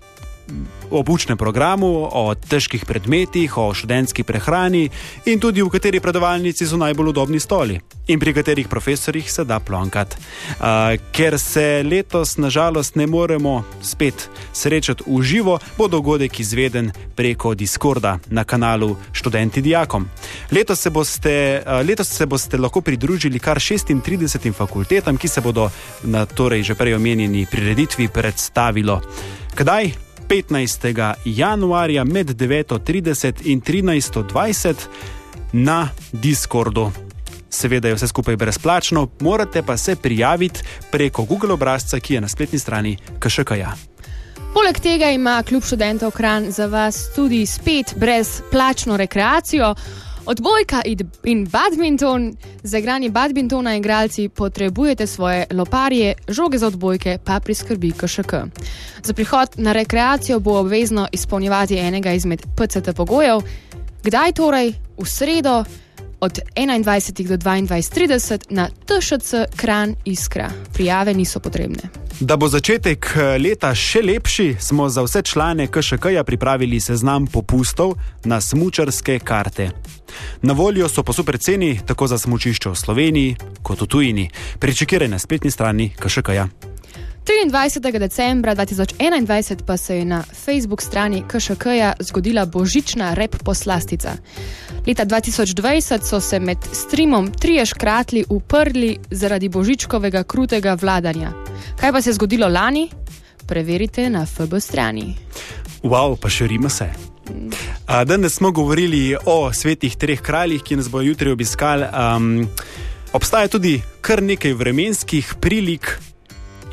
o 0.91 1.05
učnem 1.09 1.39
programu, 1.39 2.09
o 2.13 2.35
težkih 2.35 2.85
predmetih, 2.87 3.59
o 3.59 3.75
študentski 3.75 4.23
prehrani 4.23 4.89
in 5.27 5.41
tudi 5.41 5.63
v 5.63 5.71
kateri 5.71 6.01
predavalnici 6.01 6.67
so 6.67 6.77
najbolj 6.77 7.09
udobni 7.09 7.41
stoli 7.41 7.81
in 8.07 8.21
pri 8.21 8.35
katerih 8.35 8.69
profesorjih 8.69 9.33
se 9.33 9.45
da 9.45 9.61
plonkat. 9.61 10.17
Uh, 10.17 10.67
ker 11.13 11.39
se 11.39 11.83
letos 11.83 12.37
nažalost 12.37 12.95
ne 12.97 13.07
moremo 13.07 13.65
spet 13.83 14.29
srečati 14.53 15.05
v 15.07 15.23
živo, 15.23 15.59
bo 15.79 15.89
dogodek 15.89 16.41
izveden 16.41 16.93
preko 17.17 17.55
Discorda 17.55 18.19
na 18.31 18.45
kanalu 18.45 18.97
Študenti 19.13 19.63
Dijakom. 19.63 20.09
Letos 20.51 20.81
se, 20.81 20.91
boste, 20.91 21.63
uh, 21.67 21.87
letos 21.89 22.09
se 22.09 22.27
boste 22.27 22.59
lahko 22.59 22.81
pridružili 22.81 23.39
kar 23.39 23.59
36 23.59 24.53
fakultetam, 24.53 25.17
ki 25.17 25.29
se 25.29 25.41
bodo 25.41 25.71
na 26.05 26.27
torej 26.27 26.63
že 26.63 26.75
prej 26.75 26.95
omenjeni 26.95 27.47
prireditvi 27.51 28.09
predstavilo. 28.09 29.01
Kdaj? 29.57 30.06
15. 30.29 31.15
januarja 31.25 32.05
med 32.05 32.31
9:30 32.31 33.33
in 33.45 33.61
13:20 33.61 34.75
na 35.53 35.89
Discordu. 36.13 36.91
Seveda 37.51 37.89
je 37.89 37.95
vse 37.95 38.09
skupaj 38.09 38.37
brezplačno, 38.37 39.09
morate 39.21 39.63
pa 39.63 39.77
se 39.77 39.97
prijaviti 39.97 40.61
preko 40.91 41.25
Google 41.25 41.53
obrazca, 41.53 42.01
ki 42.01 42.15
je 42.15 42.21
na 42.21 42.29
spletni 42.29 42.59
strani 42.59 42.97
KŠK-ja. 43.19 43.73
Poleg 44.55 44.79
tega 44.81 45.11
ima 45.11 45.43
Klub 45.43 45.65
študentov 45.65 46.11
Kran 46.11 46.51
za 46.51 46.67
vas 46.67 47.15
tudi 47.15 47.47
spet 47.47 47.95
brezplačno 47.97 48.97
rekreacijo. 48.97 49.75
Odbojka 50.27 50.83
in- 50.85 51.11
in 51.25 51.47
badminton, 51.47 52.37
za 52.63 52.79
igranje 52.79 53.11
badmintona 53.11 53.77
igralci 53.77 54.29
potrebujete 54.29 55.07
svoje 55.07 55.47
loparje, 55.51 56.15
žoge 56.29 56.59
za 56.59 56.67
odbojke 56.67 57.19
pa 57.25 57.41
priskrbi 57.41 57.93
KŠK. 57.93 58.33
Za 59.03 59.13
prihod 59.13 59.49
na 59.57 59.73
rekreacijo 59.73 60.41
bo 60.41 60.59
obvezno 60.59 61.09
izpolnjevati 61.13 61.77
enega 61.77 62.13
izmed 62.13 62.43
PCT 62.57 62.93
pogojev. 62.97 63.41
Kdaj 64.03 64.33
torej? 64.33 64.73
V 64.99 65.07
sredo 65.07 65.65
od 66.21 66.39
21 66.57 67.29
do 67.29 67.37
22.30 67.37 68.41
na 68.51 68.69
TŠC 68.69 69.57
Kran 69.57 69.95
Iskra. 70.05 70.51
Prijave 70.73 71.15
niso 71.15 71.41
potrebne. 71.41 71.83
Da 72.21 72.37
bo 72.37 72.49
začetek 72.49 73.07
eh, 73.17 73.39
leta 73.39 73.75
še 73.75 74.01
lepši, 74.03 74.57
smo 74.61 74.89
za 74.89 75.03
vse 75.05 75.23
člane 75.23 75.67
KŠK-ja 75.69 76.25
pripravili 76.25 76.81
seznam 76.81 77.27
popustov 77.27 77.95
na 78.25 78.41
smučarske 78.41 79.19
karte. 79.19 79.71
Na 80.43 80.53
voljo 80.53 80.89
so 80.89 81.03
po 81.03 81.13
super 81.13 81.39
ceni 81.39 81.81
tako 81.87 82.07
za 82.07 82.19
smučišče 82.19 82.71
v 82.71 82.77
Sloveniji 82.77 83.37
kot 83.63 83.81
v 83.81 83.87
tujini. 83.87 84.31
Pričakiraj 84.59 85.09
na 85.09 85.19
spletni 85.19 85.51
strani 85.51 85.93
KŠK-ja. 86.01 86.49
23. 87.27 87.99
decembra 87.99 88.55
2021 88.55 89.63
pa 89.67 89.77
se 89.77 89.97
je 89.99 90.05
na 90.05 90.23
Facebook 90.45 90.83
strani 90.83 91.23
KŠK-ja 91.29 91.93
zgodila 91.99 92.47
božična 92.47 93.15
rep 93.15 93.37
poslastica. 93.45 94.13
Leta 94.87 95.05
2020 95.05 96.03
so 96.03 96.21
se 96.21 96.41
med 96.41 96.59
streamom 96.73 97.33
trije 97.33 97.67
škratli 97.67 98.25
uprli 98.29 98.99
zaradi 99.11 99.49
božičkovega 99.49 100.23
krutega 100.23 100.77
vladanja. 100.81 101.33
Kaj 101.81 101.93
pa 101.93 102.03
se 102.03 102.11
je 102.11 102.15
zgodilo 102.15 102.49
lani? 102.49 102.91
Preverite 103.47 104.11
na 104.11 104.27
FB 104.27 104.61
strani. 104.61 105.15
Wow, 105.83 106.17
pa 106.17 106.29
širimo 106.29 106.69
se. 106.69 106.91
A, 107.87 108.05
danes 108.05 108.35
smo 108.35 108.51
govorili 108.51 109.17
o 109.25 109.53
svetih 109.53 109.97
treh 109.97 110.21
kraljih, 110.21 110.63
ki 110.63 110.77
nas 110.77 110.91
bo 110.91 111.01
jutri 111.01 111.31
obiskali. 111.31 111.85
Um, 112.17 112.49
obstaja 113.13 113.49
tudi 113.49 113.83
kar 114.01 114.23
nekaj 114.23 114.53
vremenskih 114.53 115.35
prilik. 115.41 115.99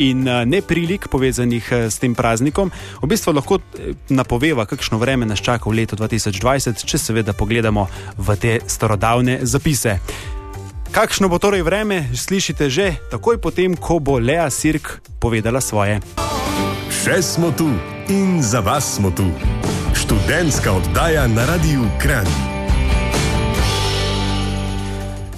In 0.02 0.26
neprilik 0.26 1.06
povezanih 1.06 1.68
s 1.92 2.02
tem 2.02 2.16
praznikom, 2.18 2.72
v 3.02 3.06
bistvu 3.06 3.34
lahko 3.38 3.60
napoveva, 4.10 4.66
kakšno 4.66 4.98
vreme 4.98 5.26
nas 5.30 5.38
čaka 5.38 5.70
v 5.70 5.84
letu 5.84 5.94
2020, 6.00 6.82
če 6.82 6.98
seveda 6.98 7.34
pogledamo 7.38 7.86
v 8.18 8.38
te 8.42 8.54
starodavne 8.66 9.46
zapise. 9.46 10.00
Kakšno 10.94 11.30
bo 11.30 11.42
torej 11.42 11.66
vreme, 11.66 12.10
slišite 12.14 12.70
že 12.70 12.98
takoj 13.10 13.38
potem, 13.42 13.74
ko 13.78 13.98
bo 13.98 14.22
Lea 14.22 14.50
Sirk 14.50 15.02
povedala 15.22 15.62
svoje. 15.62 16.02
Še 16.90 17.22
smo 17.22 17.50
tu 17.54 17.70
in 18.10 18.42
za 18.42 18.62
vas 18.62 18.98
smo 18.98 19.10
tu. 19.10 19.26
Študentska 19.94 20.74
oddaja 20.74 21.26
na 21.30 21.46
Radiu 21.50 21.86
Kran. 21.98 22.53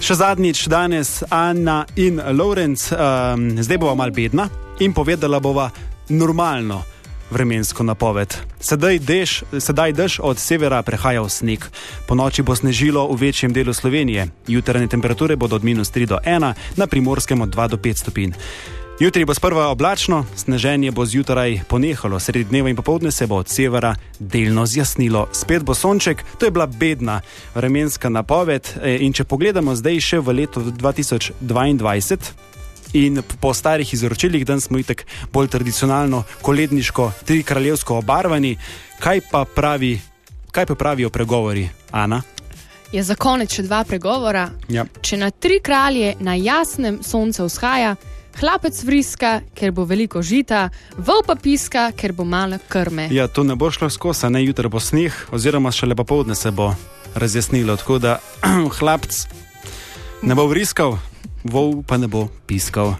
Še 0.05 0.19
zadnjič 0.19 0.67
danes 0.69 1.23
Anna 1.33 1.79
in 1.97 2.19
Lorenz, 2.37 2.91
um, 2.93 3.47
zdaj 3.57 3.79
bova 3.81 3.95
mal 3.97 4.11
bedna 4.13 4.45
in 4.77 4.93
povedala 4.93 5.39
bova 5.41 5.71
normalno 6.13 6.83
vremensko 7.33 7.81
napoved. 7.81 8.35
Sedaj 8.61 9.01
dež, 9.01 9.49
sedaj 9.57 9.95
dež 9.97 10.19
od 10.21 10.37
severa 10.37 10.83
prehaja 10.85 11.25
v 11.25 11.33
sneg. 11.33 11.65
Po 12.05 12.13
noči 12.13 12.45
bo 12.45 12.53
snežilo 12.53 13.09
v 13.09 13.17
večjem 13.17 13.49
delu 13.49 13.73
Slovenije. 13.73 14.29
Jutranje 14.45 14.93
temperature 14.93 15.33
bodo 15.33 15.57
od 15.57 15.65
minus 15.65 15.89
3 15.89 16.05
do 16.05 16.21
1, 16.21 16.53
na 16.53 16.85
primorskem 16.85 17.41
od 17.41 17.49
2 17.49 17.73
do 17.73 17.81
5 17.81 18.05
stopinj. 18.05 18.37
Jutri 18.99 19.25
bo 19.25 19.33
sprva 19.33 19.67
oblačno, 19.67 20.25
sneženje 20.35 20.91
bo 20.91 21.05
zjutraj 21.05 21.59
ponehalo, 21.67 22.19
sredi 22.19 22.43
dneva 22.43 22.69
in 22.69 22.75
popovdne 22.75 23.11
se 23.11 23.27
bo 23.27 23.35
od 23.35 23.49
severa 23.49 23.95
delno 24.19 24.65
zjasnilo. 24.65 25.27
Spet 25.33 25.63
bo 25.63 25.73
sonček, 25.73 26.23
to 26.39 26.45
je 26.45 26.51
bila 26.51 26.65
bedna 26.65 27.21
vremenska 27.55 28.09
napoved. 28.09 28.69
E, 28.81 28.97
in 29.03 29.13
če 29.13 29.23
pogledamo 29.23 29.75
zdaj 29.75 29.99
še 29.99 30.19
v 30.19 30.37
leto 30.39 30.63
2022 30.63 32.17
in 32.93 33.19
po 33.41 33.53
starih 33.53 33.93
izročilih, 33.93 34.45
dan 34.45 34.61
smo 34.61 34.79
itek 34.79 35.03
bolj 35.33 35.51
tradicionalno, 35.51 36.23
koledniško, 36.41 37.11
tri 37.25 37.43
kraljevsko 37.43 37.99
obarvani, 37.99 38.55
kaj 39.03 39.21
pa, 39.31 39.43
pravi, 39.45 39.99
kaj 40.51 40.65
pa 40.65 40.75
pravijo 40.75 41.09
pregovori, 41.09 41.67
Ana? 41.91 42.21
Je 42.91 43.03
za 43.03 43.15
konec 43.19 43.51
še 43.51 43.67
dva 43.67 43.83
pregovora. 43.83 44.49
Ja. 44.71 44.85
Če 45.01 45.17
na 45.19 45.31
tri 45.35 45.59
kralje 45.59 46.15
na 46.19 46.39
jasnem 46.39 47.03
soncu 47.03 47.49
vzhaja, 47.49 47.97
Hlapec 48.35 48.83
vriska, 48.83 49.41
ker 49.55 49.71
bo 49.71 49.85
veliko 49.87 50.19
žita, 50.19 50.67
vol 50.97 51.21
pa 51.23 51.37
piska, 51.39 51.87
ker 51.95 52.11
bo 52.11 52.25
malo 52.27 52.57
krme. 52.67 53.07
Ja, 53.15 53.29
to 53.31 53.45
ne 53.47 53.55
bo 53.55 53.71
šlo 53.71 53.87
skozi, 53.89 54.27
ne 54.27 54.43
jutro 54.43 54.67
bo 54.69 54.81
sneh, 54.83 55.15
oziroma 55.31 55.71
še 55.71 55.87
lepo 55.87 56.03
povdne 56.03 56.35
se 56.35 56.51
bo 56.51 56.73
razjasnilo. 57.15 57.77
Tako 57.79 57.99
da 58.03 58.17
hlapc 58.79 59.21
ne 60.27 60.35
bo 60.35 60.49
vriskal, 60.51 60.97
vol 61.47 61.79
pa 61.87 61.95
ne 61.95 62.11
bo 62.11 62.27
piskal. 62.47 62.97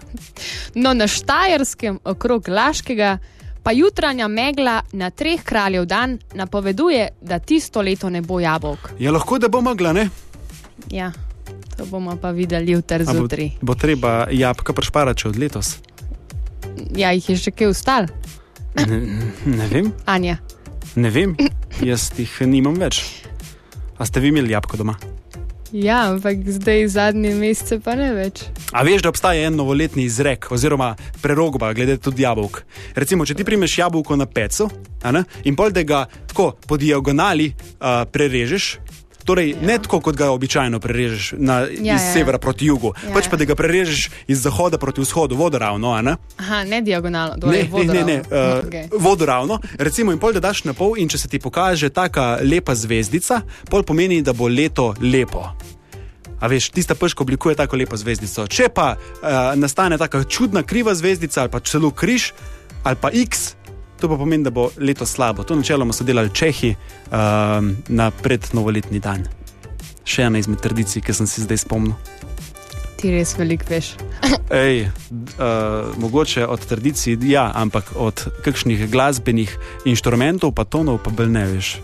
No, 0.71 0.95
na 0.95 1.07
Štajerskem, 1.07 1.99
okrog 2.07 2.47
Laškega, 2.47 3.17
pa 3.59 3.75
jutranja 3.75 4.31
megla 4.31 4.85
na 4.95 5.11
treh 5.11 5.43
kraljev 5.43 5.83
dan 5.83 6.15
napoveduje, 6.31 7.09
da 7.19 7.43
tisto 7.43 7.83
leto 7.83 8.07
ne 8.09 8.23
bo 8.23 8.39
jabolk. 8.39 8.93
Je 8.99 9.09
ja, 9.09 9.11
lahko, 9.11 9.35
da 9.35 9.51
bo 9.51 9.59
megla, 9.59 9.91
ne? 9.91 10.09
Ja. 10.95 11.11
To 11.77 11.85
bomo 11.85 12.15
pa 12.21 12.31
videli 12.31 12.71
jutri 12.71 13.05
zjutraj. 13.05 13.49
Bo, 13.61 13.73
bo 13.73 13.75
treba 13.75 14.27
jabka 14.31 14.73
prešparati 14.73 15.27
od 15.27 15.39
letos. 15.39 15.77
Ja, 16.95 17.11
jih 17.11 17.29
je 17.29 17.37
še 17.37 17.51
kaj 17.55 17.71
ustal. 17.71 18.07
Ne, 18.75 19.01
ne 19.45 19.67
vem. 19.71 19.91
Anja. 20.05 20.37
Ne 20.95 21.11
vem, 21.11 21.35
jaz 21.83 22.09
jih 22.17 22.39
nimam 22.47 22.77
več. 22.79 23.03
A 23.99 24.07
ste 24.07 24.23
vi 24.23 24.31
imeli 24.31 24.53
jabko 24.55 24.79
doma? 24.79 24.95
Ja, 25.75 26.05
ampak 26.07 26.45
zdaj 26.47 26.85
zadnji 26.93 27.33
mesec 27.35 27.81
pa 27.83 27.97
ne 27.99 28.11
več. 28.15 28.45
A 28.71 28.83
veš, 28.87 29.01
da 29.03 29.11
obstaja 29.11 29.47
en 29.49 29.57
novoletni 29.59 30.05
izrek, 30.07 30.47
oziroma 30.55 30.93
prerogba, 31.23 31.73
glede 31.75 31.97
tudi 31.99 32.23
jabolk. 32.23 32.61
Recimo, 32.95 33.25
če 33.27 33.35
ti 33.35 33.47
primeš 33.47 33.79
jabolko 33.81 34.15
na 34.15 34.27
pecu 34.29 34.69
in 35.43 35.57
pol, 35.57 35.73
da 35.75 35.83
ga 35.83 36.05
tako 36.29 36.53
po 36.67 36.77
diagonali 36.79 37.49
uh, 37.51 38.05
prerežeš, 38.07 38.69
Torej, 39.25 39.49
ja. 39.51 39.57
ne 39.61 39.77
tako, 39.81 39.99
kot 40.05 40.15
ga 40.15 40.29
običajno 40.29 40.79
prerežeš 40.79 41.33
na, 41.37 41.59
ja, 41.59 41.69
iz 41.69 41.81
ja, 41.81 41.93
ja. 41.93 42.13
severa 42.13 42.37
proti 42.37 42.69
jugu, 42.69 42.93
ja, 42.93 43.13
pač 43.13 43.29
pa 43.31 43.39
da 43.41 43.47
ga 43.49 43.55
prerežeš 43.57 44.09
iz 44.27 44.41
zahoda 44.45 44.77
proti 44.77 45.01
vzhodu, 45.01 45.35
vodoravno. 45.35 45.95
Ne? 46.01 46.15
Aha, 46.37 46.63
ne 46.63 46.81
diagonalno, 46.85 47.35
ne, 47.49 47.63
ne, 47.65 47.85
ne, 47.93 48.03
ne 48.05 48.17
uh, 48.21 48.61
okay. 48.61 48.87
vodoravno. 48.91 49.59
Recimo, 49.77 50.13
in 50.13 50.21
pol 50.21 50.37
da 50.37 50.43
daš 50.45 50.63
na 50.69 50.77
pol, 50.77 50.93
in 51.01 51.09
če 51.09 51.17
se 51.25 51.31
ti 51.31 51.41
pokaže 51.41 51.89
taka 51.89 52.37
lepa 52.45 52.75
zvezdica, 52.77 53.41
pol 53.69 53.83
pomeni, 53.83 54.21
da 54.21 54.33
bo 54.33 54.47
leto 54.47 54.93
lepo. 55.01 55.49
A 56.39 56.47
veš, 56.51 56.69
tista 56.69 56.95
prška 56.95 57.23
oblikuje 57.23 57.55
tako 57.57 57.79
lepo 57.81 57.97
zvezdico. 57.97 58.45
Če 58.45 58.69
pa 58.69 58.93
uh, 58.93 59.55
nastane 59.57 59.97
tako 59.97 60.23
čudna 60.29 60.61
kriva 60.63 60.93
zvezdica 60.93 61.41
ali 61.41 61.49
pa 61.49 61.59
celo 61.65 61.89
križ 61.91 62.31
ali 62.85 62.97
pa 63.01 63.09
X, 63.09 63.55
To 64.05 64.09
pa 64.09 64.17
pomeni, 64.17 64.43
da 64.43 64.51
bo 64.53 64.69
leto 64.77 65.05
slabo. 65.05 65.43
To 65.43 65.55
načeloma 65.55 65.93
so 65.93 66.03
delali 66.03 66.29
Čehi 66.29 66.75
um, 66.75 67.71
na 67.87 68.11
prednovoletni 68.11 68.99
dan. 69.01 69.23
Še 70.05 70.27
ena 70.27 70.37
izmed 70.37 70.61
tradicij, 70.61 71.01
ki 71.01 71.15
sem 71.17 71.25
si 71.25 71.41
zdaj 71.41 71.63
spomnil. 71.63 71.95
Ti 73.01 73.15
res 73.15 73.33
veliko 73.33 73.65
veš. 73.65 73.95
Ej, 74.61 74.85
uh, 74.85 75.89
mogoče 75.97 76.45
od 76.45 76.69
tradicij, 76.69 77.17
ja, 77.25 77.49
ampak 77.49 77.95
od 77.97 78.27
kakšnih 78.45 78.85
glasbenih 78.93 79.57
inštrumentov, 79.89 80.53
pa 80.53 80.69
tonov, 80.69 81.01
pa 81.01 81.09
bolj 81.09 81.33
ne 81.33 81.49
veš. 81.55 81.75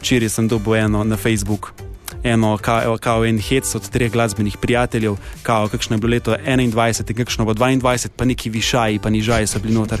Včeraj 0.00 0.32
sem 0.32 0.48
dobil 0.48 0.80
eno 0.86 1.04
na 1.04 1.20
Facebooku 1.20 1.91
eno, 2.22 2.58
kao, 2.58 2.98
kao 2.98 3.24
en 3.24 3.38
hec 3.38 3.74
od 3.74 3.88
treh 3.88 4.12
glasbenih 4.12 4.56
prijateljev, 4.56 5.16
kao, 5.42 5.68
kakšno 5.68 5.96
je 5.96 6.00
bilo 6.00 6.10
leto 6.10 6.36
21 6.46 7.10
in 7.10 7.16
kakšno 7.16 7.44
bo 7.44 7.54
22, 7.54 8.08
pa 8.16 8.24
neki 8.24 8.50
višaji, 8.50 8.98
pa 8.98 9.10
nižaji 9.10 9.46
so 9.46 9.58
bili 9.58 9.74
noter 9.74 10.00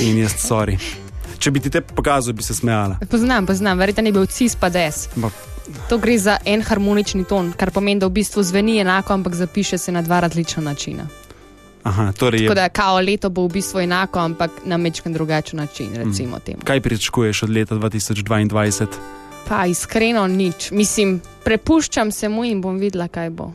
in 0.00 0.18
jaz 0.18 0.32
sorry. 0.32 0.78
Če 1.38 1.50
bi 1.50 1.60
ti 1.60 1.70
te 1.70 1.80
pokazal, 1.80 2.34
bi 2.34 2.42
se 2.42 2.54
smejala. 2.54 2.98
Poznam, 3.10 3.46
poznam, 3.46 3.78
verjetno 3.78 4.02
ne 4.02 4.12
bi 4.12 4.18
bil 4.18 4.26
cis 4.26 4.56
pa 4.56 4.68
des. 4.68 5.08
Ba. 5.16 5.30
To 5.88 5.98
gre 5.98 6.18
za 6.18 6.38
en 6.44 6.62
harmonični 6.62 7.24
ton, 7.28 7.52
kar 7.56 7.70
pomeni, 7.70 8.00
da 8.00 8.08
v 8.08 8.16
bistvu 8.18 8.42
zveni 8.42 8.78
enako, 8.80 9.12
ampak 9.12 9.34
zapiše 9.34 9.78
se 9.78 9.92
na 9.92 10.02
dva 10.02 10.20
različna 10.20 10.62
načina. 10.62 11.06
Aha, 11.82 12.12
torej 12.12 12.42
Tako 12.46 12.54
da 12.54 12.68
kao 12.68 13.00
leto 13.00 13.30
bo 13.30 13.46
v 13.46 13.52
bistvu 13.52 13.80
enako, 13.80 14.18
ampak 14.18 14.50
na 14.64 14.76
mečken 14.76 15.12
drugačen 15.12 15.60
način. 15.60 15.92
Mm. 15.92 16.64
Kaj 16.64 16.80
pričakuješ 16.80 17.42
od 17.42 17.50
leta 17.50 17.74
2022? 17.74 18.86
Pa 19.48 19.66
iskreno 19.66 20.26
nič. 20.26 20.70
Mislim, 20.70 21.20
prepuščam 21.44 22.12
se 22.12 22.28
mu 22.28 22.44
in 22.44 22.60
bom 22.60 22.76
videla, 22.78 23.08
kaj 23.08 23.30
bo. 23.30 23.52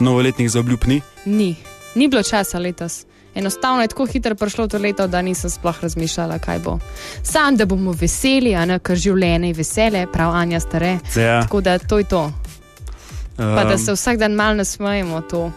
Novoletnih 0.00 0.50
zaobljub 0.50 0.86
ni? 0.86 1.00
Ni. 1.24 1.56
Ni 1.94 2.08
bilo 2.08 2.22
časa 2.22 2.58
letos. 2.58 3.04
Enostavno 3.34 3.82
je 3.82 3.88
tako 3.88 4.06
hitro 4.06 4.34
prišlo 4.34 4.66
to 4.68 4.78
leto, 4.78 5.06
da 5.06 5.22
nisem 5.22 5.50
sploh 5.50 5.82
razmišljala, 5.82 6.38
kaj 6.38 6.58
bo. 6.58 6.78
Sam, 7.22 7.56
da 7.56 7.66
bomo 7.66 7.92
veseli, 7.92 8.54
a 8.54 8.64
ne 8.64 8.78
kar 8.78 8.96
življenje 8.96 9.52
je 9.52 9.58
vesele, 9.60 10.06
prav 10.12 10.34
Anja 10.34 10.60
stare. 10.60 10.98
Ja. 11.16 11.42
Tako 11.42 11.60
da 11.60 11.78
to 11.78 11.98
je 11.98 12.04
to. 12.04 12.24
Um. 12.24 13.54
Pa 13.56 13.64
da 13.64 13.78
se 13.78 13.92
vsak 13.92 14.18
dan 14.18 14.32
malo 14.32 14.54
nasmejemo, 14.54 15.20
to 15.20 15.50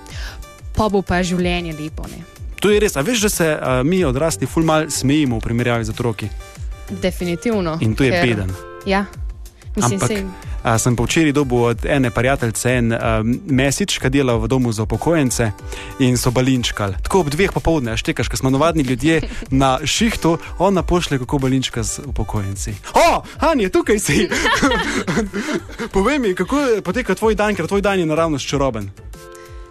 pa 0.75 0.89
bo 0.89 1.01
pa 1.01 1.23
življenje 1.23 1.73
lepo. 1.79 2.03
Ne? 2.11 2.23
To 2.59 2.69
je 2.69 2.79
res. 2.83 2.95
A 2.95 3.01
veš, 3.01 3.25
da 3.25 3.29
se 3.29 3.49
uh, 3.55 3.81
mi 3.87 4.03
odrasli 4.03 4.47
ful 4.47 4.63
mal 4.63 4.89
smejimo 4.89 5.39
v 5.39 5.47
primerjavi 5.47 5.87
z 5.87 5.95
otroki? 5.95 6.29
Definitivno. 6.89 7.77
In 7.81 7.95
to 7.95 8.03
je 8.03 8.11
ker... 8.11 8.27
beden. 8.27 8.55
Ja. 8.85 9.05
Mislim, 9.75 9.99
Ampak 10.01 10.11
a, 10.63 10.77
sem 10.77 10.95
pa 10.95 11.03
včeraj 11.03 11.31
dobil 11.31 11.57
od 11.57 11.85
ene 11.85 12.11
prijateljice 12.11 12.71
en 12.71 12.93
mesič, 13.45 13.97
ki 13.99 14.09
dela 14.09 14.37
v 14.37 14.47
domu 14.47 14.71
za 14.71 14.83
upokojence 14.83 15.51
in 15.99 16.17
so 16.17 16.31
balinčkali. 16.31 16.95
Tako 17.03 17.19
ob 17.19 17.29
dveh 17.29 17.51
popovdne, 17.51 17.97
štekaš, 17.97 18.29
ker 18.29 18.39
smo 18.39 18.49
navadni 18.49 18.83
ljudje 18.83 19.21
na 19.49 19.79
šihtu, 19.83 20.37
ona 20.59 20.83
pošle 20.83 21.19
kako 21.19 21.37
balinčka 21.37 21.83
z 21.83 22.05
upokojenci. 22.05 22.73
O, 22.93 23.23
Anja, 23.39 23.69
tukaj 23.69 23.99
si! 23.99 24.29
Povej 25.93 26.19
mi, 26.19 26.35
kako 26.35 26.57
poteka 26.83 27.15
tvoj 27.15 27.35
dan, 27.35 27.55
ker 27.55 27.67
tvoj 27.67 27.81
dan 27.81 27.99
je 27.99 28.05
naravno 28.05 28.39
čaroben. 28.39 28.89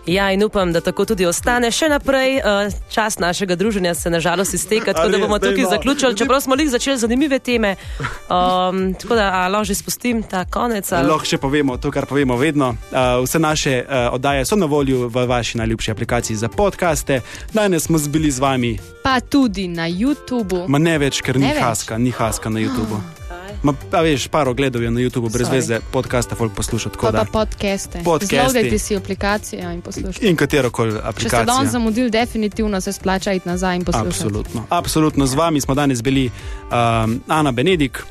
Ja, 0.06 0.32
in 0.32 0.44
upam, 0.44 0.72
da 0.72 0.80
tako 0.80 1.04
tudi 1.04 1.26
ostane 1.26 1.70
še 1.70 1.86
naprej. 1.88 2.40
Uh, 2.42 2.72
čas 2.90 3.18
našega 3.18 3.54
druženja 3.54 3.94
se 3.94 4.10
nažalost 4.10 4.54
izteka, 4.54 4.92
tako 4.92 5.08
da 5.08 5.18
bomo 5.18 5.38
tukaj 5.38 5.64
zaključili, 5.70 6.16
čeprav 6.16 6.40
smo 6.40 6.58
jih 6.58 6.70
začeli 6.70 6.98
zanimive 6.98 7.38
teme. 7.38 7.76
Um, 8.00 8.94
tako 8.94 9.14
da 9.14 9.48
lahko 9.48 9.64
že 9.64 9.74
spustim 9.74 10.22
ta 10.22 10.44
konec. 10.44 10.90
Lahko 10.90 11.24
še 11.24 11.38
povemo 11.38 11.76
to, 11.78 11.90
kar 11.94 12.06
povemo 12.06 12.36
vedno. 12.36 12.74
Uh, 12.90 13.22
vse 13.22 13.38
naše 13.38 13.78
uh, 13.86 14.14
oddaje 14.14 14.44
so 14.44 14.58
na 14.58 14.66
voljo 14.66 15.06
v 15.08 15.26
vaši 15.26 15.58
najljubši 15.62 15.90
aplikaciji 15.90 16.36
za 16.36 16.48
podkaste. 16.48 17.20
Danes 17.52 17.86
smo 17.86 17.98
bili 18.08 18.30
z 18.30 18.42
vami. 18.42 18.78
Pa 19.02 19.20
tudi 19.20 19.68
na 19.68 19.86
YouTubu. 19.86 20.66
Ma 20.68 20.78
ne 20.78 20.98
več, 20.98 21.22
ker 21.22 21.38
ne 21.38 21.46
ni 21.46 21.54
več. 21.54 21.62
haska, 21.62 21.98
ni 21.98 22.10
haska 22.10 22.50
na 22.50 22.58
YouTubu. 22.60 23.21
Ma, 23.62 23.72
pa 23.90 24.00
veš, 24.02 24.26
par 24.28 24.48
ogledov 24.48 24.82
je 24.82 24.90
na 24.90 25.00
YouTubu, 25.00 25.30
brez 25.30 25.46
Sorry. 25.46 25.54
veze, 25.54 25.80
podcaste 25.92 26.34
folk 26.34 26.52
poslušati. 26.54 26.98
Pa 27.00 27.12
pa 27.12 27.24
podcaste. 27.24 28.02
Zlogajte 28.02 28.78
si 28.78 28.96
aplikacijo 28.96 29.70
in 29.70 29.80
poslušajte. 29.80 30.26
In 30.28 30.36
katero 30.36 30.70
koli 30.70 30.98
aplikacijo. 30.98 31.30
Če 31.30 31.36
ste 31.36 31.44
danes 31.44 31.70
zamudili, 31.70 32.10
definitivno 32.10 32.80
se 32.80 32.92
splača 32.92 33.32
iti 33.32 33.48
nazaj 33.48 33.76
in 33.76 33.84
poslušati. 33.84 34.08
Absolutno. 34.08 34.66
Absolutno. 34.70 35.26
Z 35.26 35.34
vami 35.34 35.60
smo 35.60 35.74
danes 35.74 36.02
bili 36.02 36.26
um, 36.26 37.20
Ana 37.28 37.52
Benedik, 37.52 38.02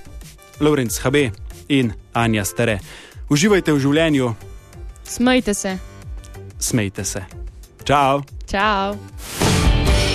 Lorenz 0.60 1.00
HB 1.00 1.16
in 1.68 1.92
Anja 2.14 2.46
Stare. 2.46 2.80
Uživajte 3.30 3.74
v 3.74 3.80
življenju. 3.80 4.34
Smejte 5.04 5.54
se. 5.54 5.78
Smejte 6.60 7.04
se. 7.04 7.26
Čau. 7.84 8.24
Čau. 8.48 9.51